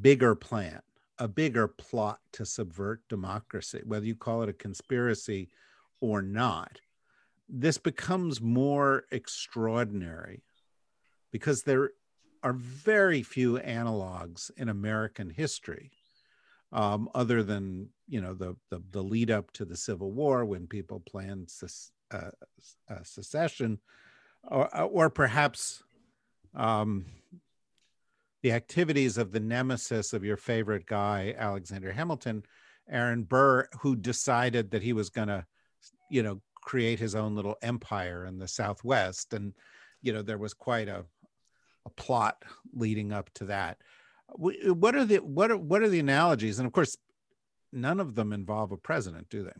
bigger 0.00 0.34
plan, 0.34 0.80
a 1.18 1.28
bigger 1.28 1.68
plot 1.68 2.20
to 2.32 2.44
subvert 2.44 3.02
democracy, 3.08 3.82
whether 3.84 4.06
you 4.06 4.14
call 4.14 4.42
it 4.42 4.48
a 4.48 4.54
conspiracy 4.54 5.48
or 6.00 6.22
not, 6.22 6.80
this 7.48 7.78
becomes 7.78 8.40
more 8.40 9.04
extraordinary 9.10 10.42
because 11.32 11.62
there 11.62 11.90
are 12.42 12.52
very 12.52 13.22
few 13.22 13.58
analogs 13.58 14.50
in 14.56 14.68
American 14.68 15.30
history, 15.30 15.90
um, 16.72 17.08
other 17.14 17.42
than 17.42 17.88
you 18.06 18.20
know 18.20 18.34
the, 18.34 18.54
the, 18.70 18.82
the 18.90 19.02
lead 19.02 19.30
up 19.30 19.50
to 19.52 19.64
the 19.64 19.76
Civil 19.76 20.12
War 20.12 20.44
when 20.44 20.66
people 20.66 21.00
planned 21.00 21.50
uh, 22.10 22.30
uh, 22.88 23.02
secession, 23.02 23.78
or 24.44 24.68
or 24.82 25.10
perhaps 25.10 25.82
um, 26.54 27.06
the 28.42 28.52
activities 28.52 29.18
of 29.18 29.32
the 29.32 29.40
nemesis 29.40 30.12
of 30.12 30.24
your 30.24 30.36
favorite 30.36 30.86
guy, 30.86 31.34
Alexander 31.36 31.92
Hamilton, 31.92 32.44
Aaron 32.90 33.24
Burr, 33.24 33.68
who 33.80 33.96
decided 33.96 34.70
that 34.70 34.82
he 34.82 34.92
was 34.92 35.10
going 35.10 35.28
to, 35.28 35.44
you 36.10 36.22
know, 36.22 36.40
create 36.54 36.98
his 36.98 37.14
own 37.14 37.34
little 37.34 37.56
empire 37.62 38.26
in 38.26 38.38
the 38.38 38.48
Southwest. 38.48 39.34
And, 39.34 39.54
you 40.02 40.12
know, 40.12 40.22
there 40.22 40.38
was 40.38 40.54
quite 40.54 40.88
a, 40.88 41.04
a 41.86 41.90
plot 41.90 42.42
leading 42.72 43.12
up 43.12 43.30
to 43.34 43.46
that. 43.46 43.78
What 44.30 44.94
are 44.94 45.06
the 45.06 45.16
what 45.16 45.50
are 45.50 45.56
what 45.56 45.80
are 45.80 45.88
the 45.88 46.00
analogies? 46.00 46.58
And 46.58 46.66
of 46.66 46.72
course, 46.72 46.98
none 47.72 47.98
of 47.98 48.14
them 48.14 48.34
involve 48.34 48.72
a 48.72 48.76
president, 48.76 49.30
do 49.30 49.42
they? 49.42 49.52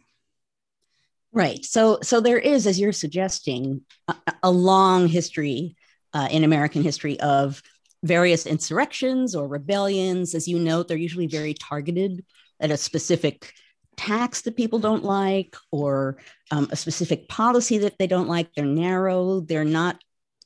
Right. 1.32 1.64
So 1.64 2.00
so 2.02 2.20
there 2.20 2.38
is, 2.38 2.66
as 2.66 2.78
you're 2.78 2.92
suggesting, 2.92 3.80
a, 4.08 4.14
a 4.42 4.50
long 4.50 5.08
history 5.08 5.74
uh, 6.12 6.28
in 6.30 6.44
American 6.44 6.82
history 6.82 7.18
of 7.20 7.62
various 8.02 8.46
insurrections 8.46 9.34
or 9.34 9.48
rebellions. 9.48 10.34
As 10.34 10.46
you 10.46 10.58
note, 10.58 10.88
they're 10.88 10.96
usually 10.96 11.26
very 11.26 11.54
targeted 11.54 12.24
at 12.60 12.70
a 12.70 12.76
specific 12.76 13.52
tax 13.96 14.42
that 14.42 14.56
people 14.56 14.78
don't 14.78 15.04
like 15.04 15.56
or 15.72 16.18
um, 16.50 16.68
a 16.70 16.76
specific 16.76 17.28
policy 17.28 17.78
that 17.78 17.98
they 17.98 18.06
don't 18.06 18.28
like. 18.28 18.52
They're 18.54 18.64
narrow, 18.64 19.40
they're 19.40 19.64
not 19.64 20.00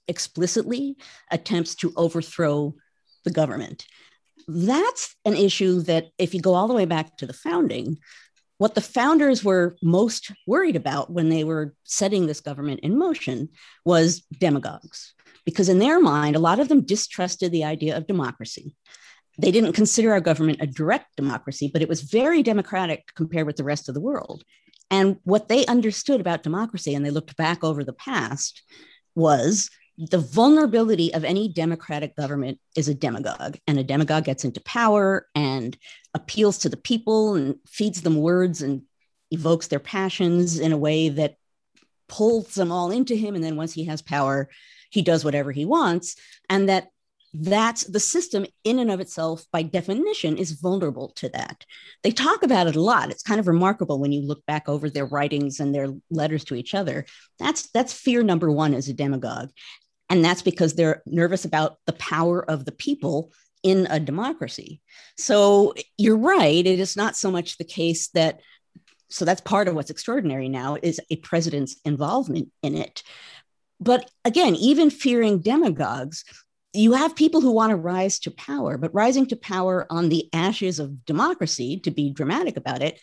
explicitly 0.08 0.96
attempts 1.30 1.74
to 1.76 1.92
overthrow 1.96 2.74
the 3.24 3.30
government. 3.30 3.86
That's 4.48 5.14
an 5.24 5.36
issue 5.36 5.82
that, 5.82 6.08
if 6.18 6.34
you 6.34 6.40
go 6.40 6.54
all 6.54 6.66
the 6.66 6.74
way 6.74 6.86
back 6.86 7.16
to 7.18 7.26
the 7.26 7.32
founding, 7.32 7.98
what 8.58 8.74
the 8.74 8.80
founders 8.80 9.44
were 9.44 9.76
most 9.82 10.32
worried 10.46 10.76
about 10.76 11.10
when 11.10 11.28
they 11.28 11.44
were 11.44 11.74
setting 11.84 12.26
this 12.26 12.40
government 12.40 12.80
in 12.80 12.98
motion 12.98 13.48
was 13.84 14.22
demagogues 14.38 15.14
because 15.44 15.68
in 15.68 15.78
their 15.78 16.00
mind, 16.00 16.36
a 16.36 16.40
lot 16.40 16.60
of 16.60 16.68
them 16.68 16.82
distrusted 16.82 17.50
the 17.52 17.64
idea 17.64 17.96
of 17.96 18.06
democracy. 18.06 18.74
They 19.38 19.50
didn't 19.50 19.72
consider 19.72 20.12
our 20.12 20.20
government 20.20 20.58
a 20.60 20.66
direct 20.66 21.16
democracy, 21.16 21.70
but 21.72 21.82
it 21.82 21.88
was 21.88 22.02
very 22.02 22.42
democratic 22.42 23.14
compared 23.14 23.46
with 23.46 23.56
the 23.56 23.64
rest 23.64 23.88
of 23.88 23.94
the 23.94 24.00
world. 24.00 24.44
And 24.90 25.16
what 25.24 25.48
they 25.48 25.64
understood 25.66 26.20
about 26.20 26.42
democracy, 26.42 26.94
and 26.94 27.04
they 27.04 27.10
looked 27.10 27.36
back 27.36 27.64
over 27.64 27.82
the 27.82 27.94
past, 27.94 28.62
was 29.14 29.70
the 29.96 30.18
vulnerability 30.18 31.12
of 31.14 31.24
any 31.24 31.48
democratic 31.48 32.16
government 32.16 32.58
is 32.76 32.88
a 32.88 32.94
demagogue. 32.94 33.56
And 33.66 33.78
a 33.78 33.84
demagogue 33.84 34.24
gets 34.24 34.44
into 34.44 34.60
power 34.60 35.26
and 35.34 35.76
appeals 36.14 36.58
to 36.58 36.68
the 36.68 36.76
people 36.76 37.34
and 37.34 37.56
feeds 37.66 38.02
them 38.02 38.16
words 38.16 38.62
and 38.62 38.82
evokes 39.30 39.68
their 39.68 39.80
passions 39.80 40.58
in 40.58 40.72
a 40.72 40.78
way 40.78 41.08
that 41.08 41.36
pulls 42.08 42.54
them 42.54 42.70
all 42.70 42.90
into 42.90 43.14
him. 43.14 43.34
And 43.34 43.42
then 43.42 43.56
once 43.56 43.72
he 43.72 43.84
has 43.86 44.02
power, 44.02 44.50
he 44.92 45.02
does 45.02 45.24
whatever 45.24 45.50
he 45.50 45.64
wants 45.64 46.16
and 46.48 46.68
that 46.68 46.88
that's 47.34 47.84
the 47.84 48.00
system 48.00 48.44
in 48.64 48.78
and 48.78 48.90
of 48.90 49.00
itself 49.00 49.44
by 49.52 49.62
definition 49.62 50.36
is 50.36 50.52
vulnerable 50.52 51.08
to 51.16 51.30
that. 51.30 51.64
They 52.02 52.10
talk 52.10 52.42
about 52.42 52.66
it 52.66 52.76
a 52.76 52.80
lot. 52.80 53.10
It's 53.10 53.22
kind 53.22 53.40
of 53.40 53.46
remarkable 53.46 53.98
when 53.98 54.12
you 54.12 54.20
look 54.20 54.44
back 54.44 54.68
over 54.68 54.90
their 54.90 55.06
writings 55.06 55.58
and 55.58 55.74
their 55.74 55.88
letters 56.10 56.44
to 56.44 56.54
each 56.54 56.74
other. 56.74 57.06
That's 57.38 57.70
that's 57.70 57.92
fear 57.94 58.22
number 58.22 58.50
one 58.50 58.74
as 58.74 58.88
a 58.88 58.92
demagogue. 58.92 59.48
And 60.10 60.22
that's 60.22 60.42
because 60.42 60.74
they're 60.74 61.02
nervous 61.06 61.46
about 61.46 61.78
the 61.86 61.94
power 61.94 62.44
of 62.48 62.66
the 62.66 62.72
people 62.72 63.32
in 63.62 63.86
a 63.88 63.98
democracy. 63.98 64.82
So 65.16 65.72
you're 65.96 66.18
right. 66.18 66.66
It 66.66 66.80
is 66.80 66.96
not 66.96 67.16
so 67.16 67.30
much 67.30 67.56
the 67.56 67.64
case 67.64 68.08
that 68.08 68.40
so 69.08 69.24
that's 69.24 69.40
part 69.42 69.68
of 69.68 69.74
what's 69.74 69.90
extraordinary 69.90 70.48
now 70.48 70.76
is 70.82 71.00
a 71.10 71.16
president's 71.16 71.76
involvement 71.84 72.50
in 72.62 72.76
it 72.76 73.02
but 73.82 74.10
again, 74.24 74.54
even 74.56 74.90
fearing 74.90 75.40
demagogues, 75.40 76.24
you 76.72 76.92
have 76.92 77.16
people 77.16 77.40
who 77.40 77.52
want 77.52 77.70
to 77.70 77.76
rise 77.76 78.18
to 78.20 78.30
power, 78.30 78.78
but 78.78 78.94
rising 78.94 79.26
to 79.26 79.36
power 79.36 79.86
on 79.90 80.08
the 80.08 80.28
ashes 80.32 80.78
of 80.78 81.04
democracy, 81.04 81.80
to 81.80 81.90
be 81.90 82.10
dramatic 82.10 82.56
about 82.56 82.82
it, 82.82 82.98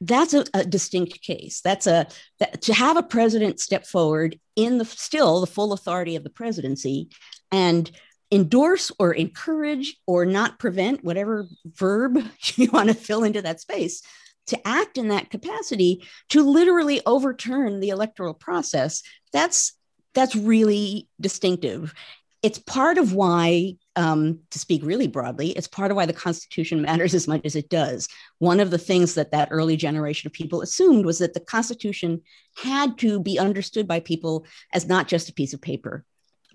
that's 0.00 0.34
a, 0.34 0.44
a 0.54 0.64
distinct 0.64 1.22
case. 1.22 1.60
That's 1.60 1.86
a 1.86 2.06
that, 2.38 2.62
to 2.62 2.74
have 2.74 2.96
a 2.96 3.02
president 3.02 3.60
step 3.60 3.86
forward 3.86 4.38
in 4.56 4.78
the 4.78 4.84
still 4.84 5.40
the 5.40 5.46
full 5.46 5.72
authority 5.72 6.16
of 6.16 6.24
the 6.24 6.30
presidency 6.30 7.08
and 7.50 7.90
endorse 8.30 8.92
or 8.98 9.12
encourage 9.12 9.96
or 10.06 10.24
not 10.24 10.58
prevent, 10.58 11.04
whatever 11.04 11.46
verb 11.64 12.22
you 12.56 12.70
want 12.70 12.88
to 12.88 12.94
fill 12.94 13.24
into 13.24 13.42
that 13.42 13.60
space, 13.60 14.02
to 14.46 14.68
act 14.68 14.98
in 14.98 15.08
that 15.08 15.30
capacity 15.30 16.04
to 16.30 16.42
literally 16.42 17.00
overturn 17.06 17.80
the 17.80 17.90
electoral 17.90 18.34
process. 18.34 19.02
That's 19.32 19.77
that's 20.14 20.34
really 20.34 21.08
distinctive. 21.20 21.94
It's 22.42 22.58
part 22.58 22.98
of 22.98 23.12
why, 23.12 23.74
um, 23.96 24.40
to 24.50 24.58
speak 24.58 24.84
really 24.84 25.08
broadly, 25.08 25.50
it's 25.50 25.66
part 25.66 25.90
of 25.90 25.96
why 25.96 26.06
the 26.06 26.12
Constitution 26.12 26.82
matters 26.88 27.14
as 27.14 27.26
much 27.26 27.42
as 27.44 27.56
it 27.56 27.68
does. 27.68 28.08
One 28.38 28.60
of 28.60 28.70
the 28.70 28.78
things 28.78 29.14
that 29.14 29.32
that 29.32 29.48
early 29.50 29.76
generation 29.76 30.28
of 30.28 30.32
people 30.32 30.62
assumed 30.62 31.04
was 31.04 31.18
that 31.18 31.34
the 31.34 31.40
Constitution 31.40 32.22
had 32.56 32.98
to 32.98 33.20
be 33.20 33.38
understood 33.38 33.88
by 33.88 34.00
people 34.00 34.46
as 34.72 34.86
not 34.86 35.08
just 35.08 35.28
a 35.28 35.34
piece 35.34 35.52
of 35.52 35.60
paper, 35.60 36.04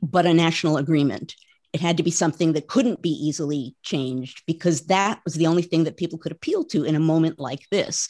but 0.02 0.26
a 0.26 0.34
national 0.34 0.78
agreement 0.78 1.36
it 1.74 1.82
had 1.82 1.98
to 1.98 2.04
be 2.04 2.12
something 2.12 2.54
that 2.54 2.68
couldn't 2.68 3.02
be 3.02 3.10
easily 3.10 3.76
changed 3.82 4.44
because 4.46 4.82
that 4.82 5.20
was 5.26 5.34
the 5.34 5.48
only 5.48 5.64
thing 5.64 5.84
that 5.86 5.98
people 5.98 6.20
could 6.20 6.32
appeal 6.32 6.64
to 6.66 6.84
in 6.84 6.96
a 6.96 7.00
moment 7.00 7.40
like 7.40 7.68
this. 7.72 8.08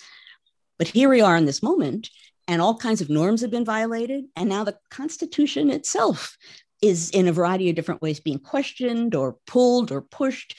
But 0.78 0.90
here 0.90 1.10
we 1.10 1.22
are 1.22 1.38
in 1.38 1.46
this 1.46 1.64
moment, 1.64 2.10
and 2.48 2.62
all 2.62 2.76
kinds 2.76 3.02
of 3.02 3.10
norms 3.10 3.42
have 3.42 3.52
been 3.52 3.66
violated. 3.66 4.26
And 4.36 4.50
now 4.50 4.64
the 4.64 4.78
Constitution 4.90 5.70
itself 5.70 6.38
is 6.82 7.10
in 7.12 7.28
a 7.28 7.34
variety 7.34 7.70
of 7.70 7.76
different 7.76 8.02
ways 8.02 8.20
being 8.20 8.40
questioned 8.40 9.16
or 9.16 9.38
pulled 9.48 9.92
or 9.92 10.02
pushed. 10.02 10.56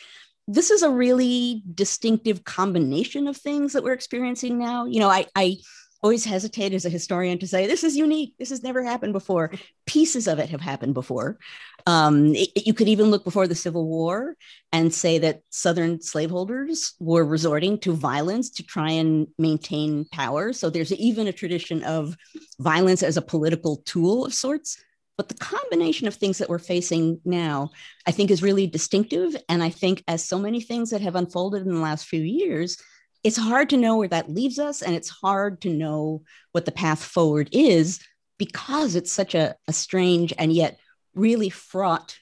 This 0.49 0.70
is 0.70 0.83
a 0.83 0.90
really 0.90 1.62
distinctive 1.75 2.44
combination 2.44 3.29
of 3.29 3.37
things 3.37 3.73
that 3.73 3.85
we're 3.85 3.92
experiencing 3.92 4.59
now. 4.59 4.87
You 4.87 5.01
know, 5.01 5.11
I, 5.11 5.27
I 5.37 5.57
always 6.05 6.25
hesitate 6.25 6.73
as 6.73 6.85
a 6.85 6.90
historian 6.90 7.38
to 7.38 7.47
say 7.49 7.67
this 7.67 7.83
is 7.83 7.97
unique 7.97 8.35
this 8.38 8.51
has 8.51 8.62
never 8.62 8.85
happened 8.85 9.12
before 9.12 9.51
pieces 9.87 10.29
of 10.29 10.38
it 10.38 10.51
have 10.51 10.61
happened 10.61 10.95
before 10.95 11.38
um, 11.87 12.35
it, 12.35 12.67
you 12.67 12.73
could 12.73 12.88
even 12.88 13.11
look 13.11 13.25
before 13.25 13.47
the 13.47 13.55
Civil 13.55 13.87
War 13.87 14.37
and 14.73 14.93
say 14.93 15.19
that 15.19 15.43
Southern 15.51 16.01
slaveholders 16.01 16.95
were 16.99 17.25
resorting 17.25 17.79
to 17.81 17.93
violence 17.93 18.51
to 18.51 18.62
try 18.62 18.90
and 18.90 19.27
maintain 19.38 20.07
power. 20.11 20.53
So 20.53 20.71
there's 20.71 20.93
even 20.93 21.27
a 21.27 21.33
tradition 21.33 21.83
of 21.85 22.17
violence 22.59 23.03
as 23.03 23.17
a 23.17 23.23
political 23.23 23.83
tool 23.85 24.25
of 24.25 24.35
sorts. 24.35 24.83
But 25.17 25.29
the 25.29 25.35
combination 25.35 26.09
of 26.09 26.14
things 26.14 26.38
that 26.38 26.49
we're 26.49 26.59
facing 26.59 27.21
now, 27.25 27.71
I 28.05 28.11
think, 28.11 28.31
is 28.33 28.43
really 28.43 28.67
distinctive. 28.67 29.37
And 29.49 29.62
I 29.62 29.71
think, 29.71 30.03
as 30.09 30.25
so 30.25 30.40
many 30.40 30.61
things 30.61 30.90
that 30.90 31.03
have 31.03 31.14
unfolded 31.14 31.62
in 31.62 31.73
the 31.73 31.81
last 31.81 32.07
few 32.07 32.21
years, 32.21 32.79
it's 33.24 33.38
hard 33.38 33.70
to 33.70 33.78
know 33.78 33.96
where 33.96 34.08
that 34.08 34.30
leaves 34.30 34.58
us. 34.58 34.82
And 34.82 34.94
it's 34.94 35.08
hard 35.08 35.62
to 35.62 35.70
know 35.70 36.22
what 36.52 36.66
the 36.66 36.72
path 36.72 37.02
forward 37.02 37.48
is 37.52 38.00
because 38.38 38.94
it's 38.94 39.12
such 39.12 39.34
a, 39.34 39.56
a 39.66 39.72
strange 39.72 40.32
and 40.38 40.52
yet 40.52 40.78
really 41.14 41.48
fraught 41.48 42.18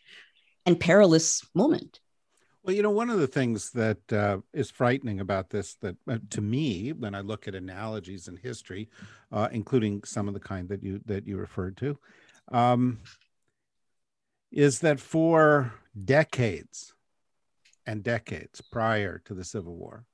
and 0.64 0.78
perilous 0.78 1.42
moment. 1.54 1.98
Well, 2.62 2.76
you 2.76 2.82
know, 2.82 2.90
one 2.90 3.10
of 3.10 3.18
the 3.18 3.26
things 3.26 3.70
that 3.72 4.12
uh, 4.12 4.38
is 4.52 4.70
frightening 4.70 5.18
about 5.18 5.50
this, 5.50 5.74
that 5.80 5.96
uh, 6.08 6.18
to 6.30 6.40
me, 6.40 6.92
when 6.92 7.12
I 7.12 7.20
look 7.20 7.48
at 7.48 7.56
analogies 7.56 8.28
in 8.28 8.36
history, 8.36 8.88
uh, 9.32 9.48
including 9.50 10.04
some 10.04 10.28
of 10.28 10.34
the 10.34 10.40
kind 10.40 10.68
that 10.68 10.80
you 10.80 11.00
that 11.06 11.26
you 11.26 11.38
referred 11.38 11.76
to, 11.78 11.98
um, 12.52 13.00
is 14.52 14.78
that 14.80 15.00
for 15.00 15.72
decades 16.04 16.94
and 17.84 18.04
decades 18.04 18.60
prior 18.60 19.20
to 19.24 19.34
the 19.34 19.42
Civil 19.42 19.74
War, 19.74 20.04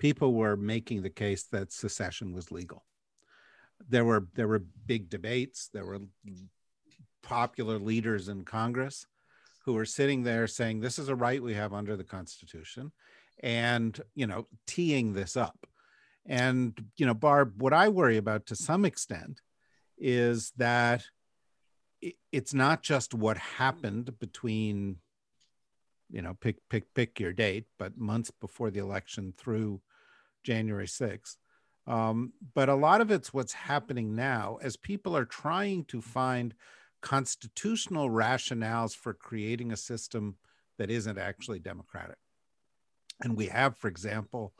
people 0.00 0.32
were 0.32 0.56
making 0.56 1.02
the 1.02 1.10
case 1.10 1.44
that 1.44 1.70
secession 1.70 2.32
was 2.34 2.50
legal. 2.50 2.84
There 3.88 4.04
were 4.04 4.26
there 4.34 4.48
were 4.48 4.64
big 4.86 5.08
debates. 5.08 5.68
There 5.72 5.86
were 5.86 6.00
popular 7.22 7.78
leaders 7.78 8.28
in 8.28 8.44
Congress 8.44 9.06
who 9.64 9.74
were 9.74 9.84
sitting 9.84 10.22
there 10.22 10.46
saying 10.46 10.80
this 10.80 10.98
is 10.98 11.08
a 11.08 11.14
right 11.14 11.42
we 11.42 11.54
have 11.54 11.72
under 11.72 11.96
the 11.96 12.04
Constitution, 12.04 12.90
and 13.42 14.00
you 14.14 14.26
know 14.26 14.48
teeing 14.66 15.12
this 15.12 15.36
up. 15.36 15.66
And 16.26 16.76
you 16.96 17.06
know, 17.06 17.14
Barb, 17.14 17.62
what 17.62 17.72
I 17.72 17.88
worry 17.88 18.16
about 18.16 18.46
to 18.46 18.56
some 18.56 18.84
extent 18.84 19.40
is 19.98 20.52
that 20.56 21.04
it's 22.32 22.54
not 22.54 22.82
just 22.82 23.12
what 23.12 23.36
happened 23.36 24.18
between 24.18 24.96
you 26.10 26.22
know 26.22 26.34
pick 26.40 26.56
pick 26.70 26.92
pick 26.94 27.20
your 27.20 27.32
date 27.32 27.66
but 27.78 27.98
months 27.98 28.30
before 28.40 28.70
the 28.70 28.80
election 28.80 29.32
through 29.36 29.80
january 30.44 30.86
6th 30.86 31.36
um, 31.86 32.32
but 32.54 32.68
a 32.68 32.74
lot 32.74 33.00
of 33.00 33.10
it's 33.10 33.32
what's 33.32 33.52
happening 33.52 34.14
now 34.14 34.58
as 34.62 34.76
people 34.76 35.16
are 35.16 35.24
trying 35.24 35.84
to 35.86 36.00
find 36.00 36.54
constitutional 37.00 38.10
rationales 38.10 38.94
for 38.94 39.14
creating 39.14 39.72
a 39.72 39.76
system 39.76 40.36
that 40.78 40.90
isn't 40.90 41.18
actually 41.18 41.58
democratic. 41.58 42.18
And 43.22 43.36
we 43.36 43.46
have, 43.46 43.76
for 43.76 43.88
example, 43.88 44.52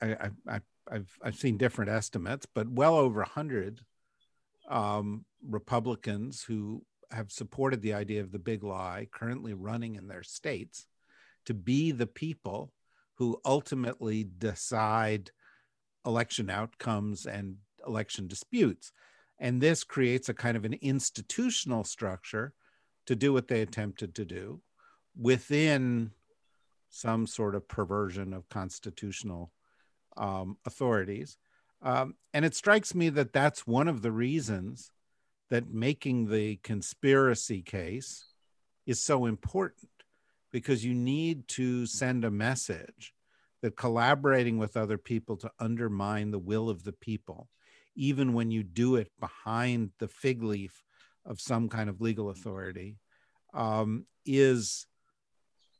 I, 0.00 0.30
have 0.90 1.08
I've 1.22 1.36
seen 1.36 1.56
different 1.56 1.90
estimates, 1.90 2.46
but 2.46 2.68
well 2.68 2.94
over 2.94 3.20
100 3.20 3.80
um, 4.68 5.24
Republicans 5.46 6.42
who 6.42 6.84
have 7.10 7.32
supported 7.32 7.82
the 7.82 7.94
idea 7.94 8.20
of 8.20 8.32
the 8.32 8.38
big 8.38 8.62
lie 8.62 9.08
currently 9.12 9.52
running 9.52 9.96
in 9.96 10.08
their 10.08 10.22
states 10.22 10.86
to 11.46 11.54
be 11.54 11.90
the 11.90 12.06
people 12.06 12.72
who 13.14 13.40
ultimately 13.44 14.24
decide 14.24 15.30
election 16.04 16.50
outcomes 16.50 17.26
and 17.26 17.56
election 17.86 18.26
disputes. 18.26 18.92
And 19.38 19.60
this 19.60 19.84
creates 19.84 20.28
a 20.28 20.34
kind 20.34 20.56
of 20.56 20.64
an 20.64 20.74
institutional 20.74 21.84
structure 21.84 22.52
to 23.06 23.16
do 23.16 23.32
what 23.32 23.48
they 23.48 23.60
attempted 23.60 24.14
to 24.14 24.24
do 24.24 24.60
within 25.16 26.10
some 26.88 27.26
sort 27.26 27.54
of 27.54 27.68
perversion 27.68 28.32
of 28.32 28.48
constitutional 28.48 29.50
um, 30.16 30.56
authorities. 30.64 31.36
Um, 31.82 32.14
and 32.32 32.44
it 32.44 32.54
strikes 32.54 32.94
me 32.94 33.08
that 33.10 33.32
that's 33.32 33.66
one 33.66 33.88
of 33.88 34.02
the 34.02 34.12
reasons 34.12 34.90
that 35.50 35.72
making 35.72 36.30
the 36.30 36.56
conspiracy 36.62 37.62
case 37.62 38.26
is 38.86 39.02
so 39.02 39.26
important 39.26 39.88
because 40.54 40.82
you 40.82 40.94
need 40.94 41.46
to 41.48 41.84
send 41.84 42.24
a 42.24 42.30
message 42.30 43.12
that 43.60 43.76
collaborating 43.76 44.56
with 44.56 44.78
other 44.78 44.96
people 44.96 45.36
to 45.36 45.50
undermine 45.58 46.30
the 46.30 46.38
will 46.38 46.70
of 46.70 46.84
the 46.84 46.92
people 46.92 47.50
even 47.96 48.32
when 48.32 48.50
you 48.50 48.62
do 48.62 48.96
it 48.96 49.10
behind 49.20 49.90
the 49.98 50.08
fig 50.08 50.42
leaf 50.42 50.82
of 51.24 51.40
some 51.40 51.68
kind 51.68 51.88
of 51.88 52.00
legal 52.00 52.30
authority, 52.30 52.96
um, 53.54 54.04
is, 54.26 54.86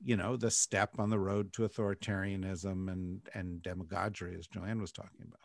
you 0.02 0.16
know, 0.16 0.36
the 0.36 0.50
step 0.50 0.90
on 0.98 1.10
the 1.10 1.18
road 1.18 1.52
to 1.52 1.62
authoritarianism 1.62 2.90
and 2.90 3.20
and 3.34 3.62
demagoguery, 3.62 4.36
as 4.38 4.46
Joanne 4.46 4.80
was 4.80 4.92
talking 4.92 5.22
about. 5.26 5.40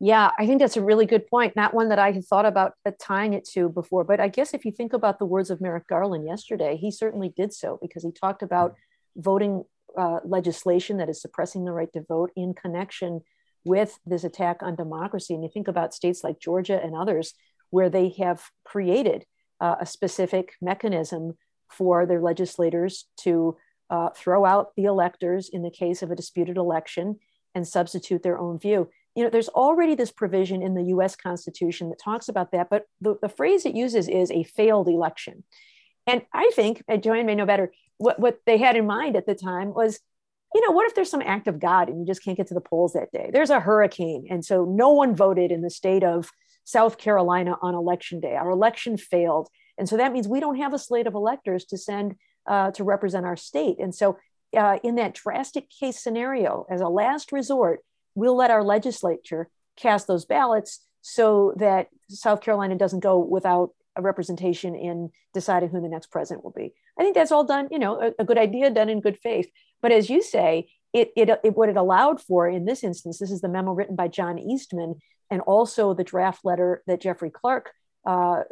Yeah, 0.00 0.30
I 0.38 0.46
think 0.46 0.60
that's 0.60 0.76
a 0.76 0.82
really 0.82 1.06
good 1.06 1.26
point. 1.26 1.56
Not 1.56 1.74
one 1.74 1.88
that 1.88 1.98
I 1.98 2.12
had 2.12 2.24
thought 2.24 2.46
about 2.46 2.74
uh, 2.86 2.92
tying 3.00 3.34
it 3.34 3.44
to 3.54 3.68
before, 3.68 4.04
but 4.04 4.20
I 4.20 4.28
guess 4.28 4.54
if 4.54 4.64
you 4.64 4.70
think 4.70 4.92
about 4.92 5.18
the 5.18 5.26
words 5.26 5.50
of 5.50 5.60
Merrick 5.60 5.88
Garland 5.88 6.24
yesterday, 6.24 6.76
he 6.76 6.90
certainly 6.90 7.30
did 7.36 7.52
so 7.52 7.78
because 7.82 8.04
he 8.04 8.12
talked 8.12 8.42
about 8.42 8.76
voting 9.16 9.64
uh, 9.96 10.20
legislation 10.24 10.98
that 10.98 11.08
is 11.08 11.20
suppressing 11.20 11.64
the 11.64 11.72
right 11.72 11.92
to 11.94 12.02
vote 12.02 12.30
in 12.36 12.54
connection 12.54 13.22
with 13.64 13.98
this 14.06 14.22
attack 14.22 14.58
on 14.62 14.76
democracy. 14.76 15.34
And 15.34 15.42
you 15.42 15.50
think 15.52 15.66
about 15.66 15.94
states 15.94 16.22
like 16.22 16.38
Georgia 16.38 16.80
and 16.80 16.94
others 16.94 17.34
where 17.70 17.90
they 17.90 18.10
have 18.20 18.42
created 18.64 19.24
uh, 19.60 19.76
a 19.80 19.86
specific 19.86 20.54
mechanism 20.62 21.36
for 21.68 22.06
their 22.06 22.20
legislators 22.20 23.06
to 23.18 23.56
uh, 23.90 24.10
throw 24.10 24.44
out 24.44 24.74
the 24.76 24.84
electors 24.84 25.48
in 25.48 25.62
the 25.62 25.70
case 25.70 26.02
of 26.02 26.10
a 26.10 26.16
disputed 26.16 26.56
election 26.56 27.18
and 27.54 27.66
substitute 27.66 28.22
their 28.22 28.38
own 28.38 28.58
view. 28.58 28.88
You 29.18 29.24
know, 29.24 29.30
there's 29.30 29.48
already 29.48 29.96
this 29.96 30.12
provision 30.12 30.62
in 30.62 30.74
the 30.74 30.84
US 30.94 31.16
Constitution 31.16 31.88
that 31.88 31.98
talks 31.98 32.28
about 32.28 32.52
that, 32.52 32.70
but 32.70 32.84
the, 33.00 33.16
the 33.20 33.28
phrase 33.28 33.66
it 33.66 33.74
uses 33.74 34.06
is 34.08 34.30
a 34.30 34.44
failed 34.44 34.86
election. 34.86 35.42
And 36.06 36.22
I 36.32 36.52
think, 36.54 36.84
and 36.86 37.02
Joanne 37.02 37.26
may 37.26 37.34
know 37.34 37.44
better, 37.44 37.72
what, 37.96 38.20
what 38.20 38.38
they 38.46 38.58
had 38.58 38.76
in 38.76 38.86
mind 38.86 39.16
at 39.16 39.26
the 39.26 39.34
time 39.34 39.74
was 39.74 39.98
you 40.54 40.66
know, 40.66 40.72
what 40.72 40.86
if 40.86 40.94
there's 40.94 41.10
some 41.10 41.20
act 41.20 41.46
of 41.46 41.58
God 41.58 41.88
and 41.88 42.00
you 42.00 42.06
just 42.06 42.24
can't 42.24 42.36
get 42.36 42.46
to 42.46 42.54
the 42.54 42.60
polls 42.60 42.94
that 42.94 43.12
day? 43.12 43.28
There's 43.32 43.50
a 43.50 43.60
hurricane. 43.60 44.26
And 44.30 44.44
so 44.44 44.64
no 44.64 44.92
one 44.92 45.14
voted 45.14 45.50
in 45.50 45.60
the 45.60 45.68
state 45.68 46.02
of 46.02 46.30
South 46.64 46.96
Carolina 46.96 47.56
on 47.60 47.74
election 47.74 48.20
day. 48.20 48.34
Our 48.34 48.50
election 48.50 48.96
failed. 48.96 49.48
And 49.76 49.88
so 49.88 49.96
that 49.96 50.12
means 50.12 50.26
we 50.26 50.40
don't 50.40 50.56
have 50.56 50.72
a 50.72 50.78
slate 50.78 51.06
of 51.06 51.14
electors 51.14 51.64
to 51.66 51.76
send 51.76 52.14
uh, 52.46 52.70
to 52.72 52.84
represent 52.84 53.26
our 53.26 53.36
state. 53.36 53.76
And 53.78 53.94
so, 53.94 54.16
uh, 54.56 54.78
in 54.82 54.94
that 54.94 55.12
drastic 55.12 55.68
case 55.68 56.02
scenario, 56.02 56.64
as 56.70 56.80
a 56.80 56.88
last 56.88 57.32
resort, 57.32 57.80
we'll 58.18 58.36
let 58.36 58.50
our 58.50 58.64
legislature 58.64 59.48
cast 59.76 60.06
those 60.06 60.24
ballots 60.24 60.80
so 61.00 61.54
that 61.56 61.88
South 62.08 62.40
Carolina 62.40 62.76
doesn't 62.76 63.00
go 63.00 63.18
without 63.18 63.70
a 63.96 64.02
representation 64.02 64.74
in 64.74 65.10
deciding 65.32 65.70
who 65.70 65.80
the 65.80 65.88
next 65.88 66.10
president 66.10 66.44
will 66.44 66.52
be. 66.52 66.72
I 66.98 67.02
think 67.02 67.14
that's 67.14 67.32
all 67.32 67.44
done, 67.44 67.68
you 67.70 67.78
know, 67.78 68.00
a, 68.00 68.12
a 68.22 68.24
good 68.24 68.38
idea 68.38 68.70
done 68.70 68.88
in 68.88 69.00
good 69.00 69.18
faith. 69.18 69.48
But 69.80 69.92
as 69.92 70.10
you 70.10 70.22
say, 70.22 70.68
it, 70.92 71.12
it, 71.16 71.28
it, 71.44 71.56
what 71.56 71.68
it 71.68 71.76
allowed 71.76 72.20
for 72.20 72.48
in 72.48 72.64
this 72.64 72.82
instance, 72.82 73.18
this 73.18 73.30
is 73.30 73.40
the 73.40 73.48
memo 73.48 73.72
written 73.72 73.96
by 73.96 74.08
John 74.08 74.38
Eastman 74.38 74.96
and 75.30 75.40
also 75.42 75.94
the 75.94 76.04
draft 76.04 76.40
letter 76.44 76.82
that 76.86 77.00
Jeffrey 77.00 77.30
Clark 77.30 77.70
uh, 78.06 78.42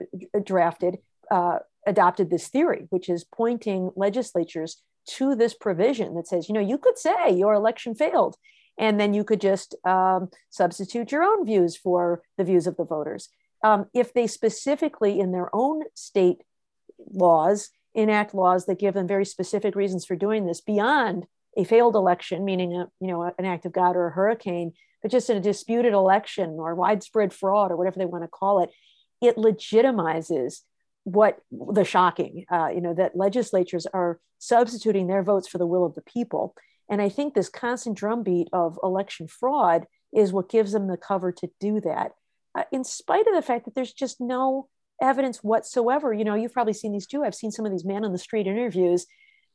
drafted. 0.44 0.98
Uh, 1.30 1.58
adopted 1.86 2.30
this 2.30 2.48
theory, 2.48 2.86
which 2.90 3.08
is 3.08 3.24
pointing 3.24 3.90
legislatures 3.96 4.82
to 5.08 5.34
this 5.34 5.54
provision 5.54 6.14
that 6.14 6.26
says, 6.26 6.48
you 6.48 6.54
know, 6.54 6.60
you 6.60 6.78
could 6.78 6.98
say 6.98 7.30
your 7.30 7.54
election 7.54 7.94
failed, 7.94 8.36
and 8.78 9.00
then 9.00 9.14
you 9.14 9.24
could 9.24 9.40
just 9.40 9.74
um, 9.84 10.30
substitute 10.50 11.12
your 11.12 11.22
own 11.22 11.46
views 11.46 11.76
for 11.76 12.22
the 12.36 12.44
views 12.44 12.66
of 12.66 12.76
the 12.76 12.84
voters. 12.84 13.28
Um, 13.64 13.86
if 13.94 14.12
they 14.12 14.26
specifically, 14.26 15.18
in 15.18 15.32
their 15.32 15.54
own 15.54 15.84
state 15.94 16.42
laws, 17.10 17.70
enact 17.94 18.34
laws 18.34 18.66
that 18.66 18.78
give 18.78 18.94
them 18.94 19.08
very 19.08 19.24
specific 19.24 19.74
reasons 19.74 20.04
for 20.04 20.16
doing 20.16 20.46
this 20.46 20.60
beyond 20.60 21.26
a 21.56 21.64
failed 21.64 21.94
election, 21.94 22.44
meaning 22.44 22.74
a, 22.74 22.88
you 23.00 23.08
know 23.08 23.22
an 23.22 23.44
act 23.44 23.64
of 23.64 23.72
God 23.72 23.96
or 23.96 24.08
a 24.08 24.12
hurricane, 24.12 24.72
but 25.02 25.10
just 25.10 25.30
in 25.30 25.36
a 25.36 25.40
disputed 25.40 25.94
election 25.94 26.50
or 26.50 26.74
widespread 26.74 27.32
fraud 27.32 27.70
or 27.70 27.76
whatever 27.76 27.98
they 27.98 28.04
want 28.04 28.24
to 28.24 28.28
call 28.28 28.62
it, 28.62 28.70
it 29.22 29.36
legitimizes 29.36 30.60
what 31.04 31.38
the 31.50 31.84
shocking, 31.84 32.44
uh, 32.50 32.68
you 32.74 32.80
know, 32.80 32.92
that 32.92 33.16
legislatures 33.16 33.86
are 33.86 34.18
substituting 34.38 35.06
their 35.06 35.22
votes 35.22 35.48
for 35.48 35.58
the 35.58 35.66
will 35.66 35.86
of 35.86 35.94
the 35.94 36.02
people. 36.02 36.54
And 36.88 37.02
I 37.02 37.08
think 37.08 37.34
this 37.34 37.48
constant 37.48 37.96
drumbeat 37.96 38.48
of 38.52 38.78
election 38.82 39.26
fraud 39.28 39.86
is 40.14 40.32
what 40.32 40.48
gives 40.48 40.72
them 40.72 40.86
the 40.86 40.96
cover 40.96 41.32
to 41.32 41.50
do 41.60 41.80
that, 41.80 42.12
uh, 42.54 42.64
in 42.72 42.84
spite 42.84 43.26
of 43.26 43.34
the 43.34 43.42
fact 43.42 43.64
that 43.64 43.74
there's 43.74 43.92
just 43.92 44.20
no 44.20 44.68
evidence 45.02 45.38
whatsoever. 45.38 46.12
You 46.12 46.24
know, 46.24 46.34
you've 46.34 46.52
probably 46.52 46.72
seen 46.72 46.92
these 46.92 47.06
too. 47.06 47.24
I've 47.24 47.34
seen 47.34 47.50
some 47.50 47.66
of 47.66 47.72
these 47.72 47.84
man 47.84 48.04
on 48.04 48.12
the 48.12 48.18
street 48.18 48.46
interviews 48.46 49.06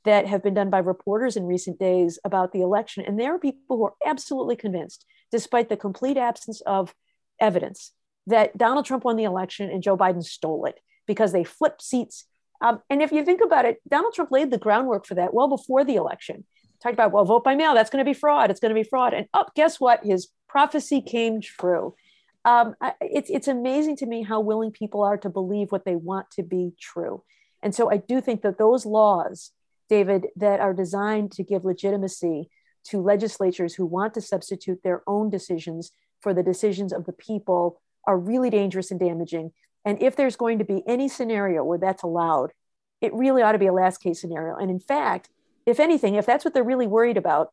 that 0.03 0.27
have 0.27 0.43
been 0.43 0.53
done 0.53 0.69
by 0.69 0.79
reporters 0.79 1.35
in 1.35 1.45
recent 1.45 1.79
days 1.79 2.19
about 2.23 2.51
the 2.51 2.61
election. 2.61 3.03
And 3.05 3.19
there 3.19 3.35
are 3.35 3.39
people 3.39 3.77
who 3.77 3.85
are 3.85 3.93
absolutely 4.05 4.55
convinced, 4.55 5.05
despite 5.31 5.69
the 5.69 5.77
complete 5.77 6.17
absence 6.17 6.61
of 6.61 6.93
evidence, 7.39 7.93
that 8.27 8.57
Donald 8.57 8.85
Trump 8.85 9.03
won 9.03 9.15
the 9.15 9.23
election 9.23 9.69
and 9.69 9.83
Joe 9.83 9.97
Biden 9.97 10.23
stole 10.23 10.65
it 10.65 10.79
because 11.07 11.31
they 11.31 11.43
flipped 11.43 11.81
seats. 11.81 12.25
Um, 12.61 12.81
and 12.89 13.01
if 13.01 13.11
you 13.11 13.25
think 13.25 13.41
about 13.43 13.65
it, 13.65 13.77
Donald 13.87 14.13
Trump 14.13 14.31
laid 14.31 14.51
the 14.51 14.57
groundwork 14.57 15.05
for 15.05 15.15
that 15.15 15.33
well 15.33 15.47
before 15.47 15.83
the 15.83 15.95
election. 15.95 16.45
Talked 16.81 16.93
about, 16.93 17.11
well, 17.11 17.25
vote 17.25 17.43
by 17.43 17.55
mail, 17.55 17.73
that's 17.73 17.89
going 17.89 18.03
to 18.03 18.09
be 18.09 18.17
fraud. 18.17 18.49
It's 18.49 18.59
going 18.59 18.73
to 18.73 18.79
be 18.81 18.87
fraud. 18.87 19.13
And 19.13 19.27
oh, 19.33 19.45
guess 19.55 19.79
what? 19.79 20.03
His 20.03 20.29
prophecy 20.47 21.01
came 21.01 21.41
true. 21.41 21.95
Um, 22.43 22.75
it's, 22.99 23.29
it's 23.29 23.47
amazing 23.47 23.97
to 23.97 24.05
me 24.05 24.23
how 24.23 24.39
willing 24.39 24.71
people 24.71 25.03
are 25.03 25.17
to 25.17 25.29
believe 25.29 25.71
what 25.71 25.85
they 25.85 25.95
want 25.95 26.31
to 26.31 26.43
be 26.43 26.73
true. 26.79 27.23
And 27.61 27.75
so 27.75 27.91
I 27.91 27.97
do 27.97 28.19
think 28.19 28.41
that 28.41 28.57
those 28.57 28.85
laws 28.85 29.51
David, 29.91 30.27
that 30.37 30.61
are 30.61 30.73
designed 30.73 31.33
to 31.33 31.43
give 31.43 31.65
legitimacy 31.65 32.49
to 32.85 33.01
legislatures 33.01 33.73
who 33.73 33.85
want 33.85 34.13
to 34.13 34.21
substitute 34.21 34.81
their 34.83 35.03
own 35.05 35.29
decisions 35.29 35.91
for 36.21 36.33
the 36.33 36.41
decisions 36.41 36.93
of 36.93 37.05
the 37.05 37.11
people 37.11 37.81
are 38.07 38.17
really 38.17 38.49
dangerous 38.49 38.89
and 38.89 39.01
damaging. 39.01 39.51
And 39.83 40.01
if 40.01 40.15
there's 40.15 40.37
going 40.37 40.59
to 40.59 40.63
be 40.63 40.81
any 40.87 41.09
scenario 41.09 41.65
where 41.65 41.77
that's 41.77 42.03
allowed, 42.03 42.53
it 43.01 43.13
really 43.13 43.41
ought 43.41 43.51
to 43.51 43.59
be 43.59 43.67
a 43.67 43.73
last 43.73 43.97
case 43.97 44.21
scenario. 44.21 44.55
And 44.55 44.71
in 44.71 44.79
fact, 44.79 45.27
if 45.65 45.79
anything, 45.79 46.15
if 46.15 46.25
that's 46.25 46.45
what 46.45 46.53
they're 46.53 46.63
really 46.63 46.87
worried 46.87 47.17
about, 47.17 47.51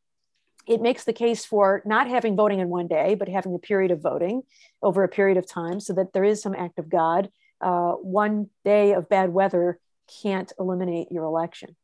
it 0.67 0.83
makes 0.83 1.05
the 1.05 1.13
case 1.13 1.45
for 1.45 1.83
not 1.87 2.09
having 2.09 2.37
voting 2.37 2.61
in 2.61 2.69
one 2.69 2.89
day, 2.89 3.15
but 3.15 3.29
having 3.29 3.55
a 3.55 3.59
period 3.59 3.91
of 3.91 4.03
voting 4.03 4.43
over 4.83 5.03
a 5.03 5.09
period 5.09 5.39
of 5.39 5.47
time 5.47 5.81
so 5.81 5.95
that 5.95 6.13
there 6.13 6.25
is 6.25 6.43
some 6.43 6.55
act 6.55 6.79
of 6.79 6.91
God. 6.91 7.31
Uh, 7.61 7.93
one 7.93 8.49
day 8.65 8.93
of 8.93 9.09
bad 9.09 9.31
weather 9.31 9.79
can't 10.23 10.53
eliminate 10.59 11.11
your 11.11 11.25
election. 11.25 11.75